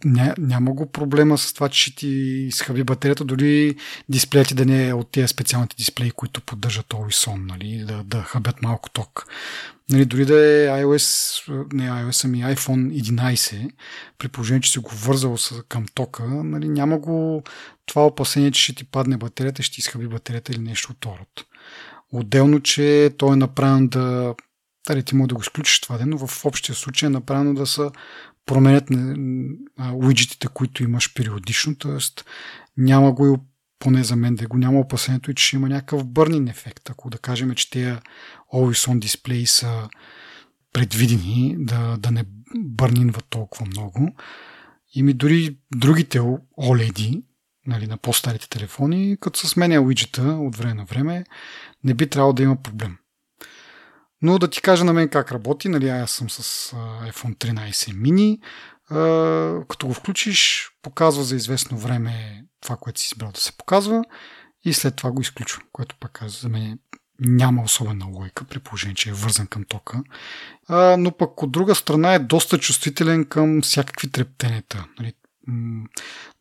[0.05, 2.07] ня, няма го проблема с това, че ще ти
[2.47, 3.75] изхаби батерията, дори
[4.09, 7.85] дисплеят да не е от тези специалните дисплеи, които поддържат Always On, нали?
[7.87, 9.25] Да, да хабят малко ток.
[9.89, 13.71] Нали, дори да е iOS, не iOS, ами iPhone 11,
[14.17, 15.37] при положение, че си го вързал
[15.69, 17.43] към тока, нали, няма го
[17.85, 21.45] това опасение, че ще ти падне батерията, ще ти изхаби батерията или нещо от род.
[22.11, 24.35] Отделно, че той е направен да
[24.87, 27.65] дали ти може да го изключиш това ден, но в общия случай е направено да
[27.65, 27.89] се
[28.45, 28.83] променят
[29.93, 32.23] уиджетите, които имаш периодично, т.е.
[32.77, 33.37] няма го и
[33.79, 36.89] поне за мен да го няма опасението и че ще има някакъв бърнин ефект.
[36.89, 37.95] Ако да кажем, че тези
[38.53, 39.89] Always On дисплеи са
[40.73, 42.23] предвидени да, да не
[42.55, 44.15] бърнинват толкова много.
[44.93, 47.23] И ми дори другите OLED,
[47.67, 51.23] нали, на по-старите телефони, като се сменя уиджета от време на време,
[51.83, 52.97] не би трябвало да има проблем.
[54.21, 56.71] Но да ти кажа на мен как работи, нали, аз съм с
[57.11, 58.39] iPhone 13 mini,
[59.67, 64.03] като го включиш, показва за известно време това, което си избрал да се показва
[64.63, 66.79] и след това го изключва, което пак за мен
[67.19, 70.03] няма особена логика, при положение, че е вързан към тока.
[70.97, 74.87] Но пък от друга страна е доста чувствителен към всякакви трептенета.
[74.99, 75.13] Нали,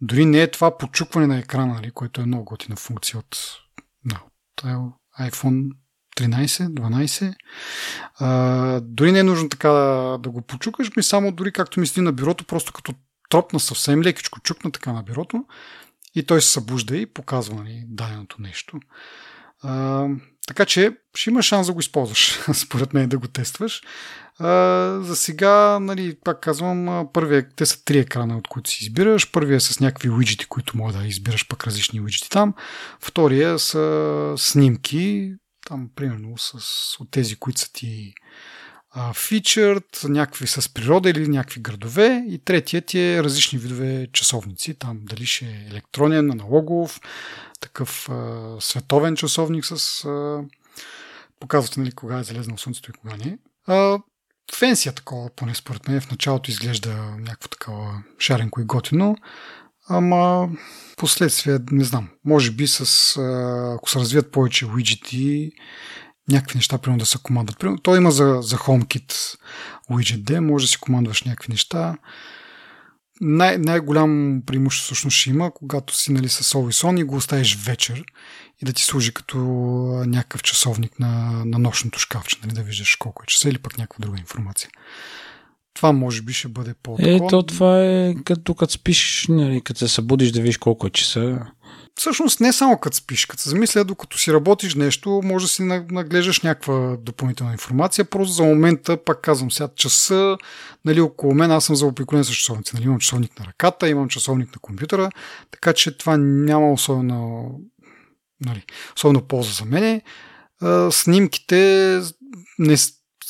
[0.01, 3.39] дори не е това почукване на екрана, нали, което е много готина функция от,
[4.07, 4.65] от
[5.21, 5.71] iPhone
[6.17, 7.35] 13, 12.
[8.19, 12.03] А, дори не е нужно така да, да го почукаш, ми само дори както мисли
[12.03, 12.95] на бюрото, просто като
[13.29, 15.45] тропна съвсем лекичко, чукна така на бюрото
[16.15, 18.81] и той се събужда и показва нали, даденото нещо.
[19.63, 20.07] А,
[20.47, 23.83] така че ще има шанс да го използваш, според мен да го тестваш.
[24.39, 24.49] А,
[25.03, 29.31] за сега, нали, пак казвам, първия, те са три екрана, от които си избираш.
[29.31, 32.55] Първия е с някакви уиджети, които може да избираш пък различни уиджети там.
[33.01, 35.35] Втория са снимки,
[35.67, 36.53] там примерно с,
[37.01, 38.15] от тези, които са ти
[39.15, 45.27] фичърт, някакви с природа или някакви градове и третият е различни видове часовници, там дали
[45.27, 47.01] ще е електронен, аналогов,
[47.61, 50.45] такъв а, световен часовник с а,
[51.41, 53.39] показвате нали, кога е залезнал слънцето и кога не.
[53.67, 53.99] А,
[54.55, 59.17] фенсия такова, поне според мен в началото изглежда някакво такова шаренко и готино,
[59.89, 60.49] ама
[60.97, 62.81] последствие, не знам, може би с,
[63.77, 65.53] ако се развият повече уиджети,
[66.29, 67.59] някакви неща, примерно да се командват.
[67.59, 69.39] Примерно, той има за, за HomeKit
[69.91, 71.97] widget D, може да си командваш някакви неща.
[73.21, 77.57] Най- най-голям преимущество всъщност ще има, когато си нали, с Always On и го оставиш
[77.57, 78.05] вечер
[78.63, 79.39] и да ти служи като
[80.07, 84.03] някакъв часовник на, на нощното шкафче, нали, да виждаш колко е часа или пък някаква
[84.03, 84.71] друга информация.
[85.77, 89.79] Това може би ще бъде по Е, то това е като като спиш, нали, като
[89.79, 91.39] се събудиш да видиш колко е часа.
[91.99, 95.63] Всъщност не само като спиш, като се замисля, докато си работиш нещо, може да си
[95.63, 98.05] наглеждаш някаква допълнителна информация.
[98.05, 100.37] Просто за момента, пак казвам сега, часа,
[100.85, 102.75] нали, около мен аз съм заобиколен с часовници.
[102.75, 105.11] Нали, имам часовник на ръката, имам часовник на компютъра,
[105.51, 107.51] така че това няма особено,
[108.47, 108.63] нали,
[108.97, 110.03] особено полза за мене.
[110.91, 112.01] снимките
[112.59, 112.77] не,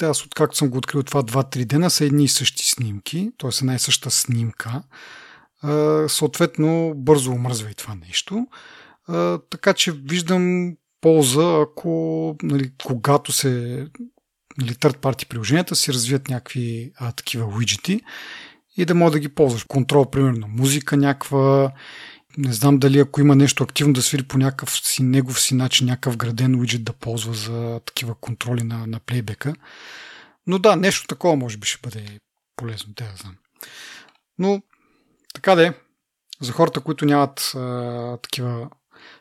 [0.02, 3.50] аз откакто съм го открил това 2-3 дена са едни и същи снимки, т.е.
[3.60, 4.82] една и съща снимка.
[6.08, 8.46] Съответно, бързо омръзва и това нещо.
[9.50, 13.48] Така че виждам полза, ако нали, когато се
[14.58, 18.00] нали, third party приложенията си развият някакви а, такива уиджети
[18.76, 19.64] и да мога да ги ползваш.
[19.64, 21.72] Контрол, примерно, музика някаква,
[22.38, 25.86] не знам дали ако има нещо активно да свири по някакъв си негов си начин,
[25.86, 29.54] някакъв граден уиджет да ползва за такива контроли на, на плейбека.
[30.46, 32.20] Но да, нещо такова може би ще бъде
[32.56, 33.36] полезно, да знам.
[34.38, 34.62] Но
[35.34, 35.74] така да е.
[36.40, 38.70] За хората, които нямат а, такива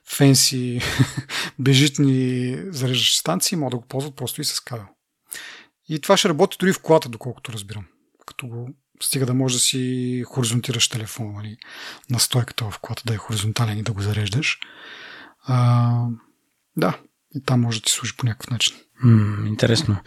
[0.09, 0.82] фенси,
[1.59, 4.86] бежитни зареждащи станции, могат да го ползват просто и с кабел.
[5.89, 7.86] И това ще работи дори в колата, доколкото разбирам.
[8.26, 8.70] Като го
[9.01, 11.57] стига да може да си хоризонтираш телефона нали,
[12.09, 14.59] на стойката в колата, да е хоризонтален и да го зареждаш.
[15.47, 16.07] А,
[16.77, 16.97] да,
[17.35, 18.75] и там може да ти служи по някакъв начин.
[19.03, 19.97] М, интересно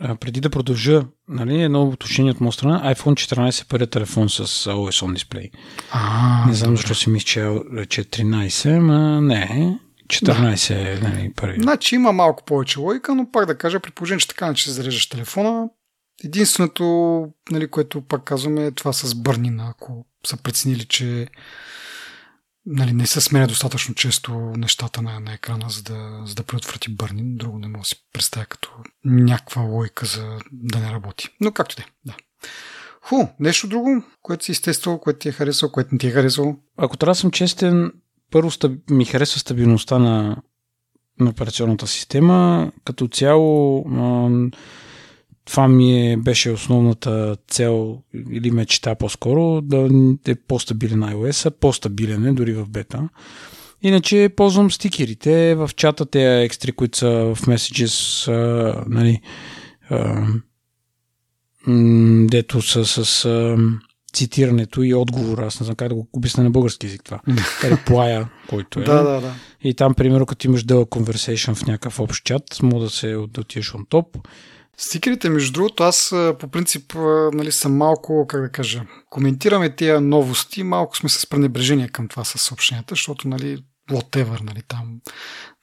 [0.00, 4.28] а, преди да продължа, нали, едно уточнение от моя страна, iPhone 14 е първият телефон
[4.28, 5.50] с OS on дисплей.
[5.90, 7.40] А, не знам защо си мисля, че,
[7.88, 10.90] че 13, ма не, 14 да.
[10.90, 11.62] е нали, първи.
[11.62, 15.08] Значи има малко повече логика, но пак да кажа, при положение, че така че зареждаш
[15.08, 15.68] телефона,
[16.24, 16.84] единственото,
[17.50, 21.28] нали, което пак казваме, е това с бърнина, ако са преценили, че
[22.66, 26.94] нали, не се сменя достатъчно често нещата на, на екрана, за да, за да предотврати
[26.94, 27.36] бърнин.
[27.36, 28.70] Друго не мога да си представя като
[29.04, 31.28] някаква лойка за да не работи.
[31.40, 32.16] Но както де, да.
[33.02, 36.56] Ху, нещо друго, което си изтествал, което ти е харесал, което не ти е харесал?
[36.76, 37.92] Ако трябва да съм честен,
[38.30, 38.50] първо
[38.90, 40.36] ми харесва стабилността на,
[41.20, 42.72] на операционната система.
[42.84, 43.84] Като цяло,
[45.44, 47.98] това ми е, беше основната цел
[48.32, 49.88] или мечта по-скоро, да
[50.28, 53.08] е по-стабилен iOS, по-стабилен е дори в бета.
[53.82, 59.20] Иначе ползвам стикерите в чата, те екстри, които са в Messages, а, нали,
[59.90, 60.26] а,
[62.26, 63.56] дето са с а,
[64.12, 65.46] цитирането и отговора.
[65.46, 67.20] Аз не знам как да го обясня на български язик това.
[67.64, 68.84] Реплая, който е.
[68.84, 69.34] Да, да, да.
[69.62, 73.40] И там, примерно, като имаш дълъг conversation в някакъв общ чат, мога да се да
[73.40, 74.18] отидеш on топ
[74.82, 76.94] Стикерите, между другото, аз по принцип
[77.32, 82.24] нали, съм малко, как да кажа, коментираме тези новости, малко сме с пренебрежение към това
[82.24, 85.00] с съобщенията, защото, нали, whatever, нали, там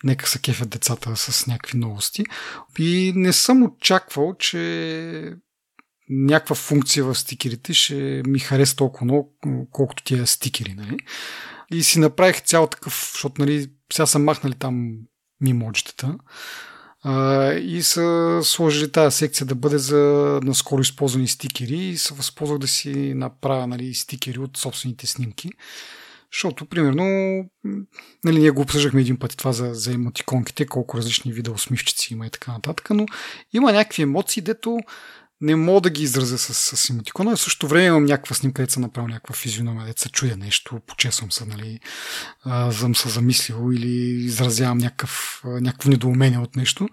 [0.03, 2.24] нека са кефят децата с някакви новости.
[2.80, 5.34] И не съм очаквал, че
[6.09, 9.38] някаква функция в стикерите ще ми хареса толкова много,
[9.72, 10.97] колкото тия стикери, нали.
[11.72, 14.91] И си направих цял такъв, защото, нали, сега са махнали там
[15.41, 16.18] мимоджитата
[17.10, 19.99] а, и са сложили тази секция да бъде за
[20.43, 25.49] наскоро използвани стикери и се възползвах да си направя нали, стикери от собствените снимки.
[26.34, 27.05] Защото, примерно,
[28.24, 32.26] нали, ние го обсъждахме един път това за, за емотиконките, колко различни вида усмивчици има
[32.28, 33.05] и така нататък, но
[33.53, 34.80] има някакви емоции, дето
[35.42, 37.36] не мога да ги изразя с, с емотикона.
[37.36, 40.80] В същото време имам някаква снимка, където съм направил някаква физиономия, където се чуя нещо,
[40.88, 41.80] почесвам се, нали,
[42.72, 46.90] съм се замислил или изразявам някакъв, някакво недоумение от нещо.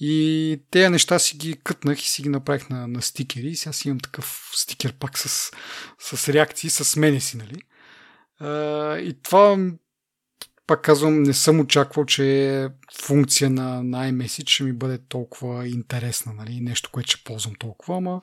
[0.00, 3.46] И тези неща си ги кътнах и си ги направих на, на стикери.
[3.46, 5.50] И сега си имам такъв стикер пак с,
[5.98, 7.62] с реакции, с мене си, нали.
[9.08, 9.56] И това
[10.66, 12.68] пак казвам, не съм очаквал, че
[13.02, 16.60] функция на, на iMessage ще ми бъде толкова интересна, нали?
[16.60, 18.20] нещо, което ще ползвам толкова, ама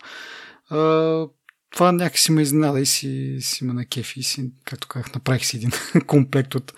[0.70, 1.28] а,
[1.72, 5.46] това някакси ме изненада и си, си ме на кефи и си, както казах, направих
[5.46, 5.72] си един
[6.08, 6.74] комплект от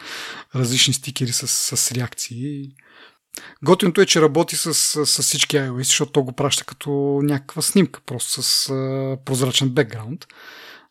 [0.55, 1.47] различни стикери с,
[1.77, 2.71] с реакции.
[3.63, 4.73] Готиното е, че работи с,
[5.05, 10.25] с всички iOS, защото то го праща като някаква снимка, просто с а, прозрачен бекграунд.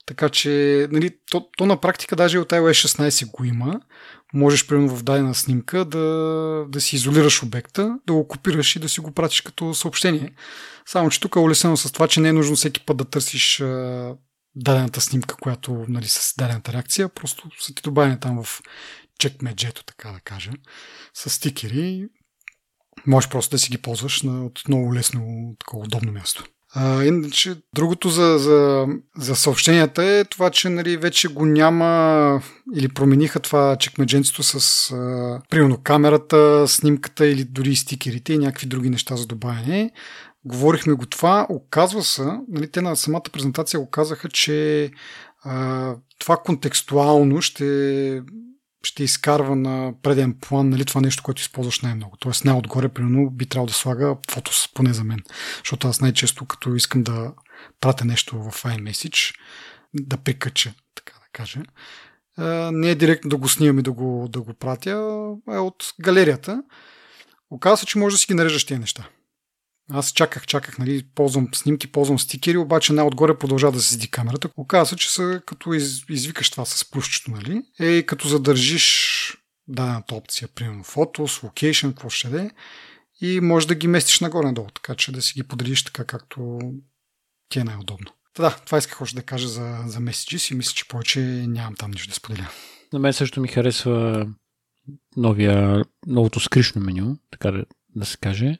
[0.06, 3.80] Така че, нали, то, то на практика даже от iOS 16 го има,
[4.34, 8.88] можеш, примерно, в дадена снимка да, да си изолираш обекта, да го копираш и да
[8.88, 10.32] си го пратиш като съобщение.
[10.86, 13.60] Само, че тук е улесено с това, че не е нужно всеки път да търсиш
[13.60, 14.14] а,
[14.54, 18.62] дадената снимка, която нали, с дадената реакция, просто са ти добавени там в
[19.18, 20.50] чекмеджето, така да кажа,
[21.14, 22.08] с стикери.
[23.06, 26.44] Можеш просто да си ги ползваш на, от много лесно, такова удобно място.
[26.74, 28.86] А, иначе, другото за, за,
[29.18, 32.42] за съобщенията е това, че нали, вече го няма
[32.74, 38.90] или промениха това чекмедженцето с а, примерно камерата, снимката или дори стикерите и някакви други
[38.90, 39.90] неща за добавяне.
[40.44, 44.90] Говорихме го това, оказва се, нали, те на самата презентация го казаха, че
[45.44, 48.22] а, това контекстуално ще
[48.82, 52.16] ще изкарва на преден план нали, това нещо, което използваш най-много.
[52.16, 55.18] Тоест най-отгоре, примерно, би трябвало да слага фотос, поне за мен.
[55.58, 57.32] Защото аз най-често, като искам да
[57.80, 59.34] пратя нещо в iMessage,
[59.94, 61.60] да прикача, така да кажа,
[62.72, 64.90] не е директно да го снимам и да го, да го пратя,
[65.50, 66.62] е от галерията.
[67.50, 69.08] Оказва се, че може да си ги нареждаш тези неща.
[69.90, 74.48] Аз чаках, чаках, нали, ползвам снимки, ползвам стикери, обаче най-отгоре продължава да се седи камерата.
[74.56, 79.36] Оказва се, че са, като из, извикаш това с плюсчето, нали, е като задържиш
[79.68, 82.50] дадената опция, примерно фотос, локейшн, какво ще да е,
[83.20, 86.58] и може да ги местиш нагоре-надолу, така че да си ги поделиш така, както
[87.48, 88.10] ти е най-удобно.
[88.34, 91.74] Та да, това исках още да кажа за, за Messages и мисля, че повече нямам
[91.74, 92.48] там нищо да споделя.
[92.92, 94.26] На мен също ми харесва
[95.16, 97.64] новия, новото скришно меню, така да,
[97.96, 98.58] да се каже.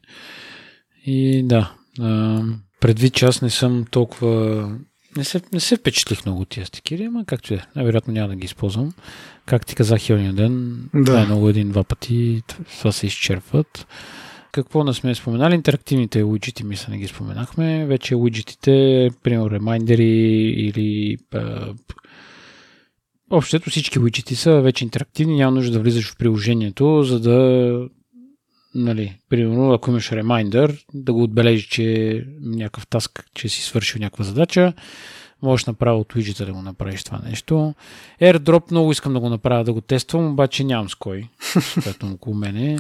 [1.07, 2.43] И да, а,
[2.81, 4.71] предвид, че аз не съм толкова...
[5.17, 7.61] Не се, не се впечатлих много тия стикери, ама както е.
[7.77, 8.93] Най-вероятно няма да ги използвам.
[9.47, 11.13] Как ти казах хилния ден, да.
[11.13, 12.43] най-много един-два пъти
[12.79, 13.87] това се изчерпват.
[14.53, 15.55] Какво не сме споменали?
[15.55, 17.87] Интерактивните уиджети, мисля, не ги споменахме.
[17.87, 20.05] Вече уиджетите, примерно ремайндери
[20.57, 21.19] или
[23.31, 27.89] Общото всички уиджети са вече интерактивни, няма нужда да влизаш в приложението, за да
[28.75, 34.25] нали, примерно, ако имаш ремайндър, да го отбележи, че някакъв таск, че си свършил някаква
[34.25, 34.73] задача,
[35.43, 37.75] можеш направо от уиджета да го направиш това нещо.
[38.21, 41.29] AirDrop много искам да го направя, да го тествам, обаче нямам с кой,
[41.83, 42.79] което около мене.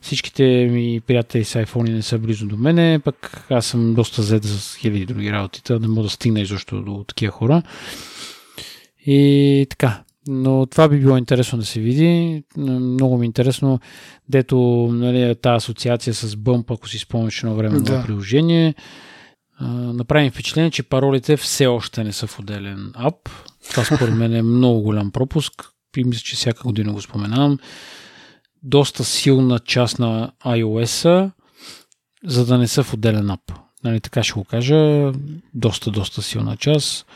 [0.00, 4.44] Всичките ми приятели с iPhone не са близо до мене, пък аз съм доста зед
[4.44, 7.62] за хиляди други работи, не мога да стигна изобщо до такива хора.
[9.06, 12.42] И така, но това би било интересно да се види.
[12.56, 13.80] Много ми е интересно,
[14.28, 17.98] дето нали, тази асоциация с Bump, ако си спомняш едно време да.
[17.98, 18.74] на приложение,
[19.60, 23.28] направим впечатление, че паролите все още не са в отделен ап.
[23.70, 25.52] Това според мен е много голям пропуск
[25.96, 27.58] и мисля, че всяка година го споменавам
[28.64, 31.30] доста силна част на iOS-а,
[32.24, 33.52] за да не са в отделен ап.
[33.84, 35.12] Нали, така ще го кажа.
[35.54, 37.06] Доста, доста силна част.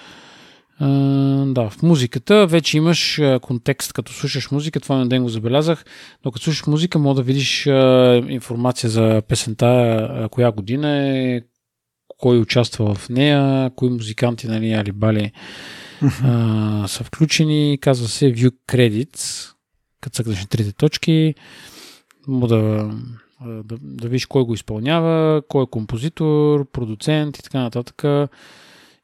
[0.83, 5.29] Uh, да, в музиката вече имаш uh, контекст, като слушаш музика, това на ден го
[5.29, 5.85] забелязах,
[6.25, 11.41] но като слушаш музика, мога да видиш uh, информация за песента, коя година е,
[12.19, 15.33] кой участва в нея, кои музиканти, нали, али бали
[16.03, 17.79] uh, са включени.
[17.81, 19.53] Казва се View Credits,
[20.01, 21.35] като цъкнеш на трите точки,
[22.29, 22.91] мога да,
[23.47, 28.29] да, да видиш кой го изпълнява, кой е композитор, продуцент и така нататък.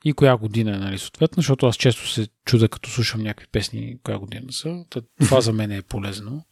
[0.05, 3.97] И коя година е, нали, съответно, защото аз често се чуда, като слушам някакви песни,
[4.03, 4.85] коя година са.
[5.19, 6.45] Това за мен е полезно.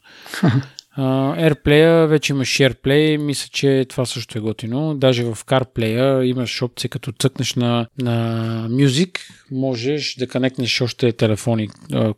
[0.99, 4.95] Uh, AirPlay вече имаш SharePlay, мисля, че това също е готино.
[4.95, 9.19] Даже в CarPlay имаш опция, като цъкнеш на, на Music,
[9.51, 11.69] можеш да канекнеш още телефони,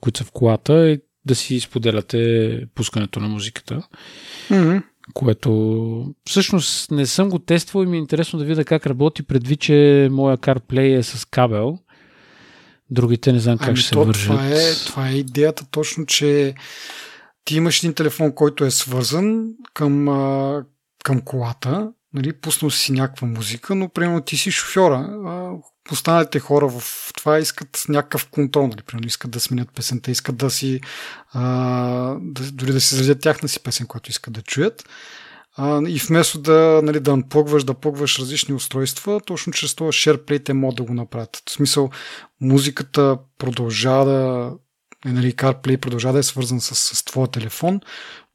[0.00, 3.82] които са в колата и да си споделяте пускането на музиката.
[4.50, 4.82] Mm-hmm.
[5.12, 9.60] Което всъщност не съм го тествал и ми е интересно да видя как работи, предвид,
[9.60, 11.78] че моя CarPlay е с кабел.
[12.90, 14.26] Другите не знам как ами ще то, се вържат.
[14.26, 16.54] Това е, това е идеята точно, че
[17.44, 20.06] ти имаш един телефон, който е свързан към,
[21.04, 25.08] към колата, нали, пуснал си някаква музика, но примерно ти си шофьора
[25.92, 26.82] останалите хора в
[27.16, 28.82] това искат някакъв контрол, нали?
[28.86, 30.80] Примерно искат да сменят песента, искат да си
[31.32, 31.42] а,
[32.20, 34.88] да, дори да си изразят тяхна си песен, която искат да чуят.
[35.56, 40.44] А, и вместо да, нали, да плъгваш, да плъгваш различни устройства, точно чрез това SharePlay
[40.44, 41.42] те могат да го направят.
[41.48, 41.90] В смисъл,
[42.40, 44.52] музиката продължава да
[45.12, 47.80] нали, CarPlay продължава да е свързан с, с твоя телефон,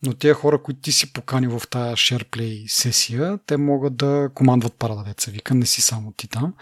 [0.05, 4.73] но тези хора, които ти си покани в тази SharePlay сесия, те могат да командват
[4.73, 6.53] парада, деца вика, не си само ти там.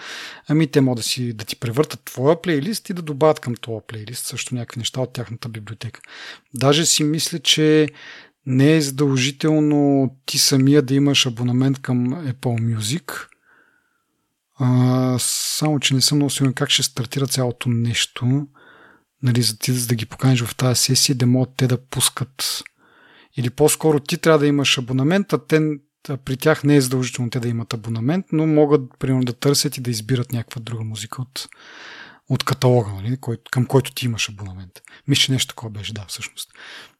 [0.47, 3.85] Ами те могат да, си, да ти превъртат твоя плейлист и да добавят към този
[3.87, 6.01] плейлист също някакви неща от тяхната библиотека.
[6.53, 7.87] Даже си мисля, че
[8.45, 13.27] не е задължително ти самия да имаш абонамент към Apple Music,
[14.59, 18.47] а, само, че не съм много сигурен как ще стартира цялото нещо.
[19.23, 22.63] Нали, за ти за да ги поканиш в тази сесия, да могат те да пускат
[23.37, 25.59] или по-скоро ти трябва да имаш абонамент, а те,
[26.25, 29.81] при тях не е задължително те да имат абонамент, но могат примерно да търсят и
[29.81, 31.47] да избират някаква друга музика от,
[32.29, 33.17] от каталога, нали,
[33.51, 34.81] към който ти имаш абонамент.
[35.07, 36.49] Мисля, че нещо такова беше, да, всъщност.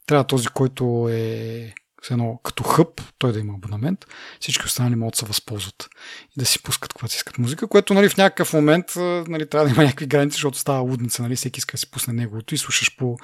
[0.06, 1.74] Трябва този, който е
[2.12, 4.06] едно като хъб, той да има абонамент,
[4.40, 5.90] всички останали могат да се възползват
[6.38, 8.86] и да си пускат когато си искат музика, което нали, в някакъв момент
[9.28, 12.14] нали, трябва да има някакви граници, защото става лудница, нали, всеки иска да си пусне
[12.14, 13.18] неговото и слушаш по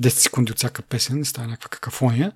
[0.00, 2.32] 10 секунди от всяка песен, не става някаква какафония,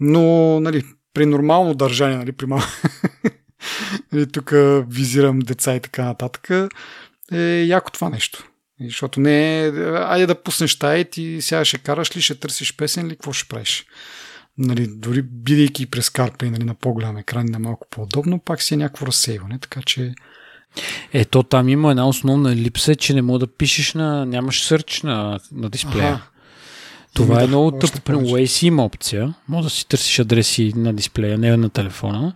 [0.00, 0.84] но нали,
[1.14, 2.60] при нормално държание, нали, при мал...
[4.12, 4.52] нали, тук
[4.88, 6.50] визирам деца и така нататък,
[7.32, 8.50] е яко това нещо.
[8.84, 12.76] Защото не е, айде да пуснеш тая и ти сега ще караш ли, ще търсиш
[12.76, 13.86] песен ли, какво ще правиш?
[14.58, 18.74] Нали, дори бидейки през CarPlay нали, на по-голям екран и на малко по-удобно, пак си
[18.74, 20.14] е някакво разсейване, така че
[21.12, 24.26] Ето там има една основна липса, че не мога да пишеш на...
[24.26, 26.08] нямаш сърч на, на дисплея.
[26.08, 26.22] Ага.
[27.14, 28.00] Това да, е много тъпо.
[28.00, 29.34] При Waze има опция.
[29.48, 32.34] Може да си търсиш адреси на дисплея, не на телефона.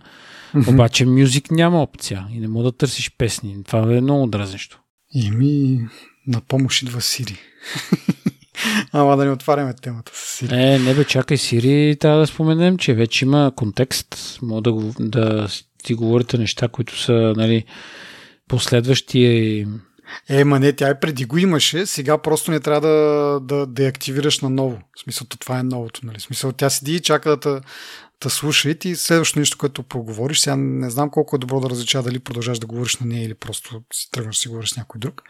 [0.55, 0.73] Mm-hmm.
[0.73, 3.63] Обаче Music няма опция и не мога да търсиш песни.
[3.63, 4.79] Това е много дразнещо.
[5.13, 5.81] И ми
[6.27, 7.37] на помощ идва Сири.
[8.91, 10.55] Ама да не отваряме темата с Сири.
[10.55, 14.39] Е, не бе, чакай, Сири трябва да споменем, че вече има контекст.
[14.41, 15.47] Мога да, да
[15.83, 17.65] ти говорите неща, които са нали,
[18.47, 19.65] последващи
[20.29, 23.83] е, ма не, тя и преди го имаше, сега просто не трябва да, да, да
[23.83, 24.81] я активираш на ново.
[24.97, 26.19] В смисъл, това е новото, нали?
[26.19, 27.67] В смисъл, тя седи и чака да те,
[28.23, 31.69] да слуша и ти следващото нещо, което проговориш, сега не знам колко е добро да
[31.69, 34.77] различа дали продължаш да говориш на нея или просто си тръгнеш да си говориш с
[34.77, 35.23] някой друг.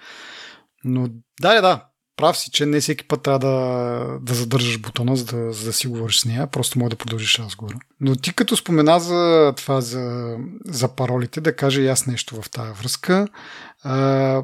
[0.84, 1.08] Но
[1.42, 1.86] да, да,
[2.16, 5.74] прав си, че не всеки път трябва да, да задържаш бутона, за да, за да
[5.74, 7.76] си говориш с нея, просто може да продължиш разговора.
[8.02, 10.36] Но ти като спомена за това, за,
[10.66, 13.28] за паролите, да кажа и аз нещо в тази връзка.
[13.84, 14.44] А,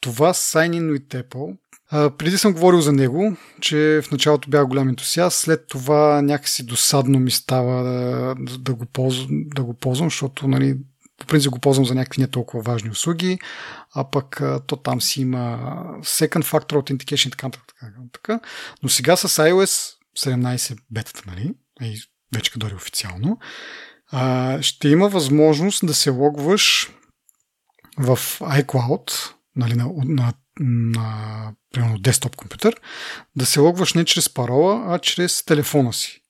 [0.00, 1.56] това Sign in with Apple,
[1.90, 6.66] а, преди съм говорил за него, че в началото бях голям ентусиаст, след това някакси
[6.66, 10.76] досадно ми става да, да, го, ползвам, да го ползвам, защото нали,
[11.20, 13.38] по принцип го ползвам за някакви не толкова важни услуги,
[13.94, 15.58] а пък то там си има
[16.02, 18.40] Second Factor Authentication и така, така, така.
[18.82, 22.00] Но сега с iOS 17 бетата, нали, и
[22.34, 23.38] вече дори официално,
[24.60, 26.90] ще има възможност да се логваш
[27.98, 32.80] в iCloud, нали, на, на, на примерно десктоп компютър,
[33.36, 36.22] да се логваш не чрез парола, а чрез телефона си.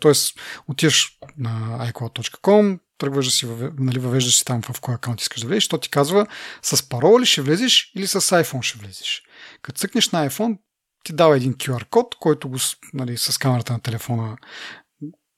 [0.00, 3.46] Тоест, отиваш на iCloud.com, тръгваш да си,
[3.78, 6.26] нали, въвеждаш си там в кой акаунт искаш да влезеш, то ти казва
[6.62, 9.22] с парола ли ще влезеш или с iPhone ще влезеш.
[9.62, 10.58] Като цъкнеш на iPhone,
[11.04, 12.56] ти дава един QR код, който го
[12.94, 14.36] нали, с камерата на телефона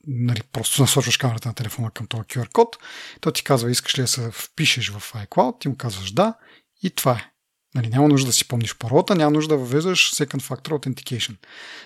[0.07, 2.77] нали, просто насочваш камерата на телефона към този QR код,
[3.21, 6.35] то ти казва искаш ли да се впишеш в iCloud, ти му казваш да
[6.83, 7.31] и това е.
[7.75, 11.37] Нали, няма нужда да си помниш паролата, няма нужда да въвеждаш Second Factor Authentication.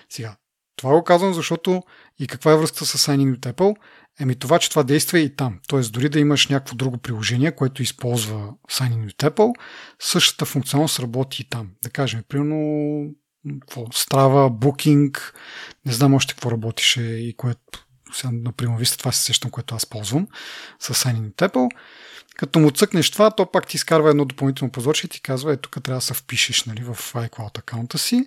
[0.09, 0.35] Сега,
[0.75, 1.83] това го казвам, защото
[2.19, 3.75] и каква е връзката с Signing от Apple?
[4.19, 5.59] Еми това, че това действа и там.
[5.67, 9.53] Тоест, дори да имаш някакво друго приложение, което използва Signing от Apple,
[9.99, 11.69] същата функционалност работи и там.
[11.83, 13.11] Да кажем, примерно,
[13.61, 15.17] какво, Strava, Booking,
[15.85, 19.85] не знам още какво работише и което сега, например, вижте, това се сещам, което аз
[19.85, 20.27] ползвам
[20.79, 21.69] с Signing от Apple.
[22.35, 25.69] Като му цъкнеш това, то пак ти изкарва едно допълнително позорче и ти казва, ето
[25.69, 28.25] тук трябва да се впишеш нали, в iCloud акаунта си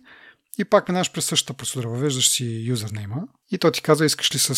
[0.59, 1.89] и пак минаваш през същата процедура.
[1.89, 4.55] Въвеждаш си юзернейма и то ти казва искаш ли с,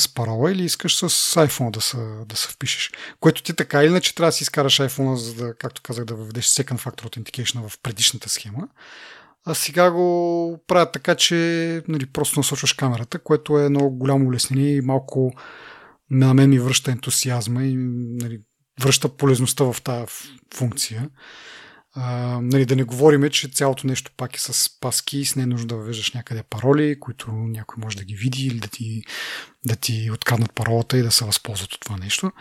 [0.00, 2.92] с парола или искаш с iPhone да се, да се впишеш.
[3.20, 6.14] Което ти така или иначе трябва да си изкараш iPhone, за да, както казах, да
[6.14, 8.68] въведеш Second Factor Authentication в предишната схема.
[9.44, 11.36] А сега го правят така, че
[11.88, 15.32] нали, просто насочваш камерата, което е много голямо улеснение и малко
[16.10, 18.40] на мен ми връща ентусиазма и нали,
[18.80, 20.06] връща полезността в тази
[20.54, 21.10] функция.
[22.42, 25.66] Нали, да не говорим, че цялото нещо пак е с паски, с не е нужда
[25.66, 29.02] да въвеждаш някъде пароли, които някой може да ги види или да ти,
[29.64, 32.32] да ти откраднат паролата и да се възползват от това нещо.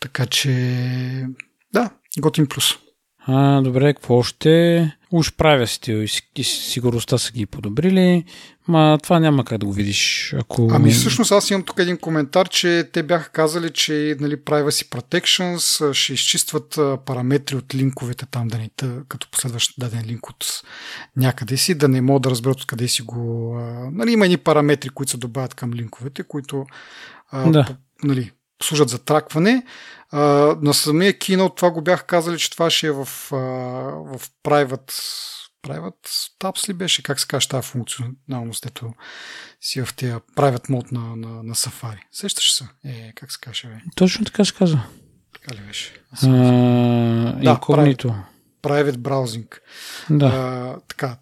[0.00, 1.26] Така че,
[1.72, 2.78] да, готин плюс.
[3.26, 4.92] А, добре, какво още?
[5.10, 6.06] Уж правя си
[6.36, 8.24] и сигурността са ги подобрили,
[8.68, 10.34] ма това няма как да го видиш.
[10.38, 10.68] Ако...
[10.72, 15.92] Ами всъщност аз имам тук един коментар, че те бяха казали, че нали, Privacy Protections
[15.92, 18.70] ще изчистват параметри от линковете там, да не,
[19.08, 20.62] като последващ даден линк от
[21.16, 23.56] някъде си, да не могат да разберат откъде си го...
[23.92, 26.66] Нали, има едни параметри, които се добавят към линковете, които
[27.46, 27.66] да.
[28.04, 28.30] нали,
[28.62, 29.62] служат за тракване.
[30.12, 30.20] А,
[30.62, 33.36] на самия кино това го бях казали, че това ще е в, а,
[34.16, 34.92] в private,
[35.66, 36.08] private
[36.40, 37.02] tabs ли беше?
[37.02, 38.92] Как се каже тази функционалност, ето
[39.60, 42.00] си в тия private мод на, на, на Safari.
[42.12, 42.64] Сещаш се?
[42.84, 43.74] Е, как се каже, бе?
[43.96, 44.86] Точно така се казва.
[45.34, 45.94] Така ли беше?
[46.22, 48.31] А, да, инкогнито private
[48.62, 49.58] browsing.
[50.10, 50.26] Да.
[50.26, 51.16] А, така,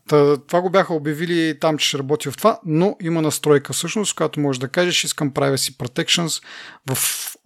[0.47, 4.41] това го бяха обявили там, че ще работи в това, но има настройка всъщност, която
[4.41, 6.45] може да кажеш, искам privacy protections
[6.91, 6.97] в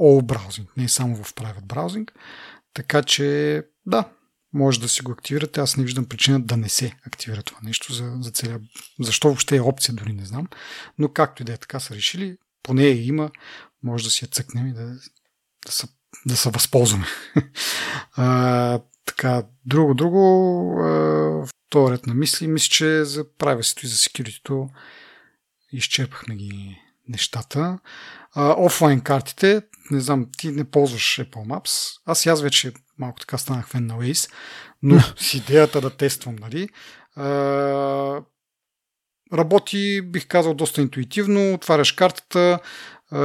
[0.00, 2.10] all browsing, не само в private browsing.
[2.74, 4.04] Така че, да,
[4.52, 5.60] може да си го активирате.
[5.60, 8.60] Аз не виждам причина да не се активира това нещо за, за целия...
[9.00, 10.48] Защо въобще е опция, дори не знам.
[10.98, 13.30] Но както и да е така са решили, поне я има,
[13.82, 14.86] може да си я цъкнем и да,
[15.66, 15.86] да се
[16.26, 17.06] да се възползваме.
[18.12, 24.68] а, така, друго, друго, вторият на мисли, мисля, че за правесето и за секюритито
[25.72, 26.78] изчерпахме ги
[27.08, 27.78] нещата.
[28.34, 32.00] А, офлайн картите, не знам, ти не ползваш Apple Maps.
[32.06, 34.30] Аз и аз вече малко така станах фен на Waze,
[34.82, 36.68] но с идеята да тествам, нали.
[37.16, 38.22] А,
[39.32, 41.54] работи, бих казал, доста интуитивно.
[41.54, 42.58] Отваряш картата
[43.10, 43.20] а,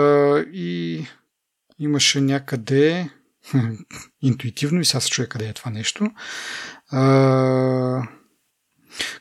[0.53, 1.05] и
[1.79, 3.09] имаше някъде
[4.21, 6.11] интуитивно и сега се чуя къде е това нещо.
[6.91, 8.07] А,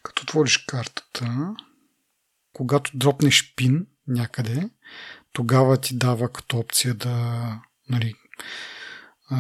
[0.02, 1.54] като отвориш картата,
[2.52, 4.70] когато дропнеш пин някъде,
[5.32, 8.14] тогава ти дава като опция да, нали,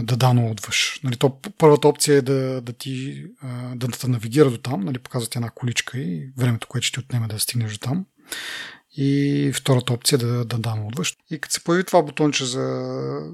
[0.02, 1.00] да даунлоудваш.
[1.04, 3.24] Нали, то, първата опция е да, да ти
[3.74, 7.04] да, да навигира до там, нали, показва ти една количка и времето, което ще ти
[7.04, 8.06] отнеме да стигнеш до там.
[8.96, 11.16] И втората опция е да, да даунлоудваш.
[11.30, 12.60] И като се появи това бутонче за,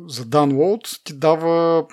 [0.09, 1.85] за download, ти дава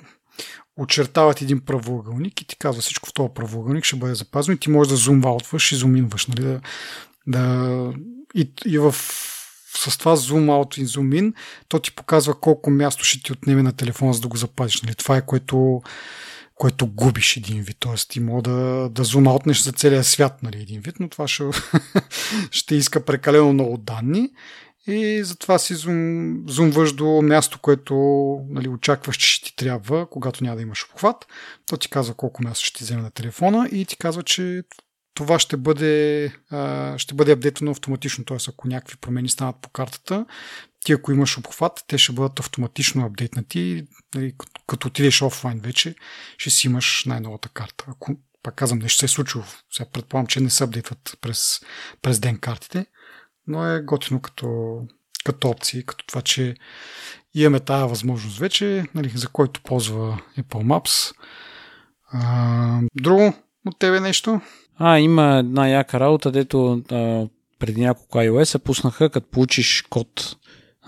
[0.78, 4.70] очертават един правоъгълник и ти казва всичко в този правоъгълник ще бъде запазено и ти
[4.70, 6.28] можеш да зумваутваш и зуминваш.
[6.28, 6.43] Нали?
[6.43, 6.62] Да,
[7.28, 7.93] да,
[8.36, 8.95] и, и в
[9.89, 11.34] с това zoom out и zoom in,
[11.68, 14.82] то ти показва колко място ще ти отнеме на телефона, за да го запазиш.
[14.82, 14.95] Нали?
[14.95, 15.82] Това е което,
[16.62, 17.78] което губиш един вид.
[17.80, 21.43] Тоест ти мога да, да зумаутнеш за целия свят нали, един вид, но това ще,
[22.51, 24.30] ще иска прекалено много данни
[24.88, 27.95] и затова си зум, зумваш до място, което
[28.49, 31.26] нали, очакваш, че ще ти трябва, когато няма да имаш обхват.
[31.66, 34.64] То ти казва колко място ще ти вземе на телефона и ти казва, че
[35.14, 36.26] това ще бъде,
[36.97, 38.26] ще бъде апдейтвано автоматично.
[38.26, 38.38] Т.е.
[38.49, 40.26] ако някакви промени станат по картата,
[40.86, 43.84] ти ако имаш обхват, те ще бъдат автоматично апдейтнати.
[44.15, 44.34] Нали,
[44.67, 45.95] като отидеш офлайн вече,
[46.38, 47.86] ще си имаш най-новата карта.
[47.88, 49.43] Ако, пак казвам, нещо се е случило.
[49.71, 51.59] Сега предполагам, че не се апдейтват през,
[52.01, 52.86] през ден картите,
[53.47, 54.77] но е готино като,
[55.25, 56.55] като опции, като това, че
[57.34, 61.15] имаме тази възможност вече, нали, за който ползва Apple Maps.
[62.11, 63.34] А, друго
[63.65, 64.41] от тебе нещо?
[64.77, 67.27] А, има една яка работа, дето а,
[67.59, 70.36] преди няколко iOS пуснаха, като получиш код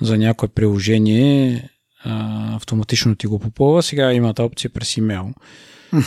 [0.02, 1.70] за някое приложение,
[2.04, 3.84] а, автоматично ти го попълва.
[3.84, 5.34] Сега има тази опция през имейл.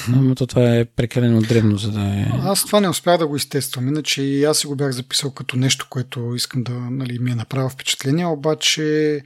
[0.08, 2.26] Но то това е прекалено древно, за да е...
[2.42, 5.56] Аз това не успях да го изтествам, иначе и аз си го бях записал като
[5.56, 9.20] нещо, което искам да нали, ми е направил впечатление, обаче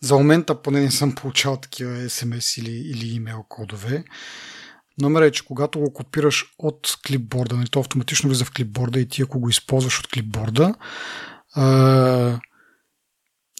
[0.00, 4.04] за момента поне не съм получавал такива SMS или, или имейл кодове.
[5.00, 9.08] Номера е, че когато го копираш от клипборда, нали, то автоматично влиза в клипборда и
[9.08, 10.74] ти ако го използваш от клипборда,
[11.54, 12.40] а,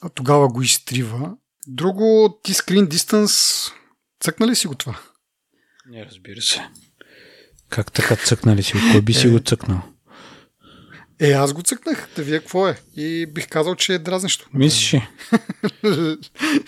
[0.09, 1.36] тогава го изтрива.
[1.66, 3.72] Друго, ти screen distance,
[4.20, 5.00] цъкна ли си го това?
[5.90, 6.68] Не, разбира се.
[7.68, 8.72] Как така цъкнали си?
[8.92, 9.82] Кой би си е, го цъкнал?
[11.20, 12.09] Е, аз го цъкнах.
[12.16, 12.78] Да вие какво е?
[12.96, 14.48] И бих казал, че е дразнещо.
[14.55, 14.96] Мислиш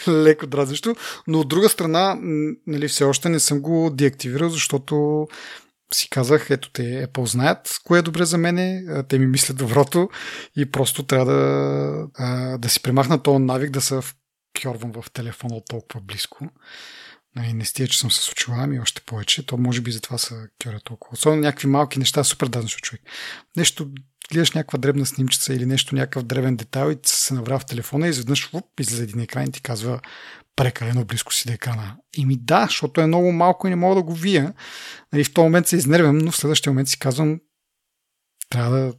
[0.08, 0.96] Леко дразнещо.
[1.26, 2.18] Но от друга страна,
[2.66, 5.26] нали, все още не съм го деактивирал, защото
[5.92, 10.08] си казах, ето те Apple знаят кое е добре за мене, те ми мислят доброто
[10.56, 15.64] и просто трябва да, да си премахна този навик да се вкьорвам в телефона от
[15.68, 16.48] толкова близко.
[17.36, 19.46] Нали, не стига, че съм се случил, ами още повече.
[19.46, 21.12] То може би затова са кьоря толкова.
[21.12, 23.02] Особено някакви малки неща, супер дазнещо човек.
[23.56, 23.90] Нещо
[24.32, 28.10] гледаш някаква дребна снимчица или нещо, някакъв древен детайл и се навря в телефона и
[28.10, 30.00] изведнъж уп, излезе един екран и ти казва
[30.56, 31.96] прекалено близко си до екрана.
[32.16, 34.54] И ми да, защото е много малко и не мога да го вия.
[35.12, 37.40] Нали, в този момент се изнервям, но в следващия момент си казвам
[38.50, 38.94] трябва да,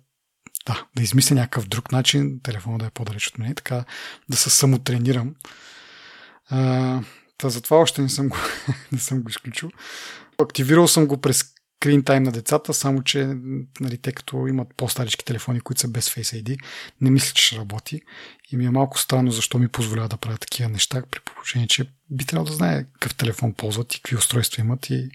[0.66, 3.86] да, да измисля някакъв друг начин, телефона да е по-далеч от мен, така
[4.30, 5.36] да се самотренирам.
[6.50, 7.02] А,
[7.38, 8.38] та затова още не съм го,
[8.92, 9.72] не съм го изключил.
[10.38, 11.46] Активирал съм го през
[11.80, 13.38] screen time на децата, само че
[13.80, 16.58] нали, те като имат по-старички телефони, които са без Face ID,
[17.02, 18.02] не мисля, че ще работи.
[18.52, 21.86] И ми е малко странно защо ми позволява да правя такива неща, при положение, че
[22.10, 25.10] би трябвало да знае какъв телефон ползват и какви устройства имат и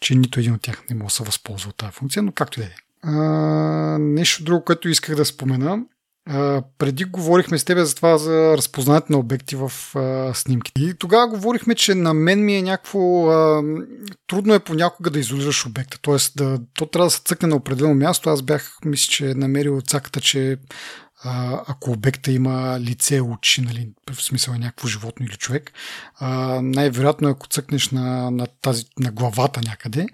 [0.00, 2.60] че нито един от тях не може да се възползва от тази функция, но както
[2.60, 2.74] и да е.
[3.98, 5.84] Нещо друго, което исках да спомена
[6.78, 10.82] преди говорихме с теб за това за разпознаването на обекти в а, снимките.
[10.82, 13.30] И тогава говорихме, че на мен ми е някакво...
[13.30, 13.62] А,
[14.26, 15.98] трудно е понякога да изолираш обекта.
[16.02, 18.30] Тоест, да, то трябва да се цъкне на определено място.
[18.30, 20.56] Аз бях, мисля, че намерил цаката, че
[21.24, 25.72] а, ако обекта има лице, очи, нали, в смисъл е някакво животно или човек,
[26.18, 30.06] а, най-вероятно ако цъкнеш на, на, тази, на главата някъде,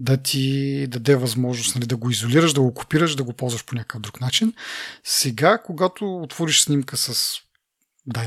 [0.00, 3.74] да ти даде възможност нали, да го изолираш, да го копираш, да го ползваш по
[3.74, 4.52] някакъв друг начин.
[5.04, 7.38] Сега, когато отвориш снимка с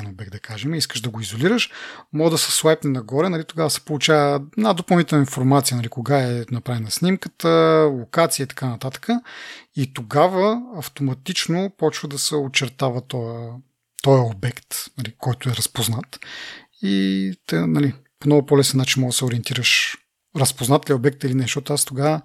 [0.10, 1.70] обект, да кажем, искаш да го изолираш,
[2.14, 6.46] може да се слайпне нагоре, нали, тогава се получава една допълнителна информация, нали, кога е
[6.52, 7.50] направена снимката,
[7.92, 9.08] локация и така нататък.
[9.76, 16.20] И тогава автоматично почва да се очертава този обект, нали, който е разпознат.
[16.82, 19.98] И те, нали, по много по-лесен начин може да се ориентираш
[20.36, 22.22] разпознат ли обект или не, защото аз тогава,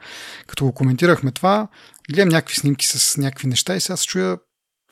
[0.46, 1.68] като го коментирахме това,
[2.10, 4.38] гледам някакви снимки с някакви неща и сега се чуя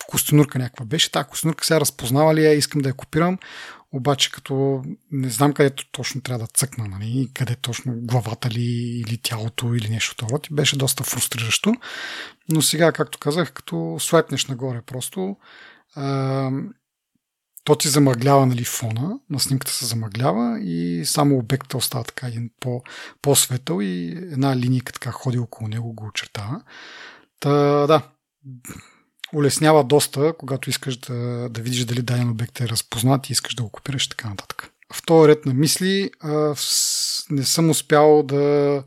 [0.07, 1.13] костенурка някаква беше.
[1.13, 3.39] Та костенурка сега разпознава ли я, искам да я копирам,
[3.93, 9.19] обаче като не знам където точно трябва да цъкна, нали, къде точно главата ли или
[9.23, 11.75] тялото или нещо такова, ти беше доста фрустриращо.
[12.49, 15.37] Но сега, както казах, като слайпнеш нагоре просто,
[17.65, 22.51] то ти замъглява нали, фона, на снимката се замъглява и само обекта остава така един
[22.61, 22.83] по,
[23.23, 26.61] по-светъл и една линийка така ходи около него, го очертава.
[27.41, 27.51] Та,
[27.87, 28.03] да,
[29.35, 33.63] улеснява доста, когато искаш да, да видиш дали даден обект е разпознат и искаш да
[33.63, 34.71] го копираш и така нататък.
[34.95, 36.55] В този ред на мисли а,
[37.31, 38.83] не съм успял да,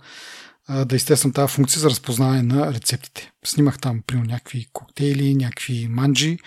[0.86, 3.32] да изтествам тази функция за разпознаване на рецептите.
[3.46, 6.38] Снимах там, примерно, някакви коктейли, някакви манджи,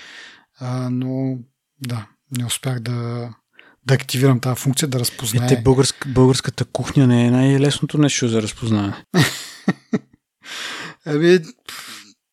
[0.58, 1.38] а, но
[1.80, 2.06] да,
[2.38, 3.28] не успях да,
[3.86, 5.46] да активирам тази функция, да разпознае.
[5.46, 9.04] Ете, българск, българската кухня не е най-лесното нещо за разпознаване.
[11.06, 11.38] Ами,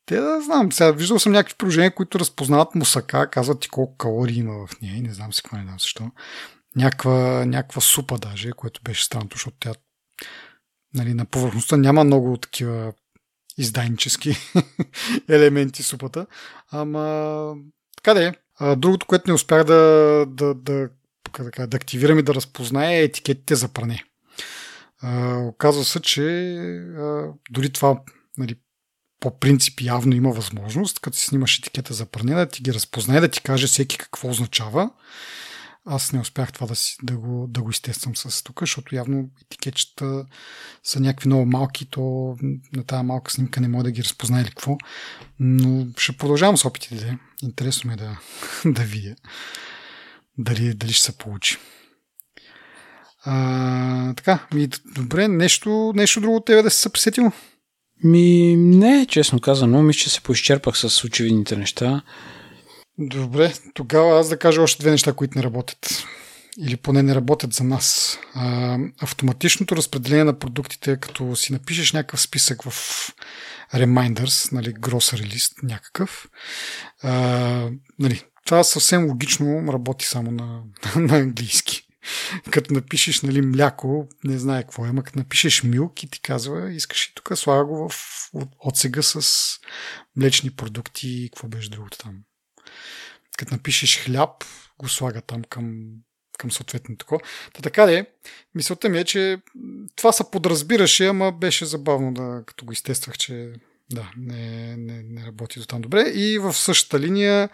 [0.05, 0.71] те да знам.
[0.71, 4.95] Сега виждал съм някакви приложения, които разпознават мусака, казват ти колко калории има в нея
[4.95, 6.11] и не знам си какво не знам защо.
[6.75, 9.73] Някаква, някаква супа даже, което беше странно, защото тя
[10.93, 12.93] нали, на повърхността няма много такива
[13.57, 14.35] издайнически
[15.29, 16.27] елементи супата.
[16.71, 17.55] Ама
[17.97, 18.33] така да е.
[18.77, 19.75] Другото, което не успях да,
[20.27, 20.89] да, да,
[21.53, 24.03] да, да активирам и да разпознае е етикетите за пране.
[25.47, 26.55] оказва се, че
[26.97, 27.99] а, дори това
[28.37, 28.55] нали,
[29.19, 33.19] по принцип явно има възможност, като си снимаш етикета за пране, да ти ги разпознае,
[33.19, 34.89] да ти каже всеки какво означава.
[35.89, 39.29] Аз не успях това да, си, да, го, да го изтествам с тук, защото явно
[39.41, 40.25] етикетчета
[40.83, 42.35] са някакви много малки, то
[42.75, 44.77] на тази малка снимка не мога да ги разпознае или какво.
[45.39, 47.17] Но ще продължавам с опитите.
[47.43, 48.19] Интересно ми е да,
[48.65, 49.15] да видя
[50.38, 51.57] дали, дали ще се получи.
[53.23, 57.31] А, така, ми, добре, нещо, нещо друго от тебе да се съпресетил?
[58.03, 62.01] Ми, не, честно казано, мисля, че се поизчерпах с очевидните неща.
[62.99, 66.03] Добре, тогава аз да кажа още две неща, които не работят.
[66.59, 68.19] Или поне не работят за нас.
[68.33, 72.73] А, автоматичното разпределение на продуктите, като си напишеш някакъв списък в
[73.73, 76.27] Reminders, нали, grocery list някакъв,
[77.03, 77.11] а,
[77.99, 80.61] нали, това съвсем логично работи само на,
[80.95, 81.87] на английски.
[82.51, 86.73] като напишеш нали, мляко, не знае какво е, ама като напишеш милк и ти казва,
[86.73, 87.95] искаш и тук слага го в
[88.59, 89.49] отсега с
[90.15, 92.15] млечни продукти и какво беше другото там.
[93.38, 94.43] Като напишеш хляб,
[94.79, 95.88] го слага там към,
[96.38, 97.21] към съответното такова.
[97.53, 98.05] Та така де,
[98.55, 99.38] мисълта ми е, че
[99.95, 103.53] това се подразбираше, ама беше забавно да, като го изтествах, че
[103.91, 106.01] да, не, не, не работи до там добре.
[106.01, 107.49] И в същата линия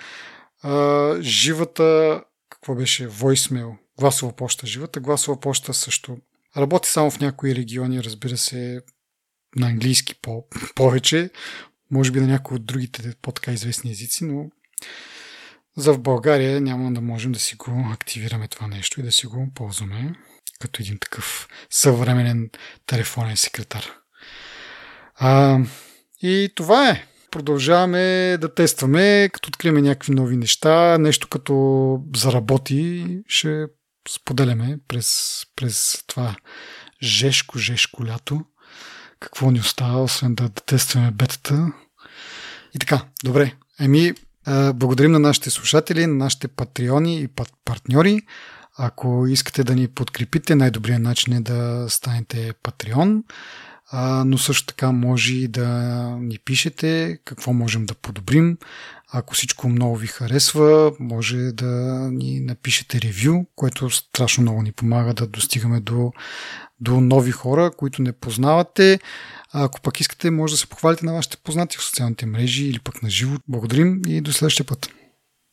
[0.62, 5.00] а, живата, какво беше, voicemail, гласова почта живата.
[5.00, 6.18] Гласова почта също
[6.58, 8.82] работи само в някои региони, разбира се,
[9.56, 11.30] на английски по- повече,
[11.92, 14.50] може би на някои от другите по-така известни езици, но
[15.78, 19.26] за в България няма да можем да си го активираме това нещо и да си
[19.26, 20.16] го ползваме
[20.60, 22.50] като един такъв съвременен
[22.86, 23.86] телефонен секретар.
[25.16, 25.60] А,
[26.22, 27.06] и това е.
[27.32, 33.66] Продължаваме да тестваме, като открием някакви нови неща, нещо като заработи, ще
[34.10, 36.36] споделяме през, през това
[37.04, 38.46] жешко, жешко лято.
[39.20, 41.74] Какво ни остава, освен да, да тестваме бетата.
[42.76, 43.54] И така, добре.
[43.80, 44.14] Еми,
[44.48, 47.28] благодарим на нашите слушатели, на нашите патреони и
[47.66, 48.22] партньори.
[48.78, 53.24] Ако искате да ни подкрепите, най-добрият начин е да станете патреон
[54.26, 55.68] но също така може и да
[56.20, 58.58] ни пишете какво можем да подобрим.
[59.12, 61.66] Ако всичко много ви харесва, може да
[62.12, 66.12] ни напишете ревю, което страшно много ни помага да достигаме до,
[66.84, 69.00] до нови хора, които не познавате.
[69.54, 73.04] Ако пък искате, може да се похвалите на вашите познати в социалните мрежи или пък
[73.04, 73.38] на живо.
[73.48, 74.90] Благодарим и до следващия път.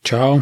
[0.05, 0.39] Чао!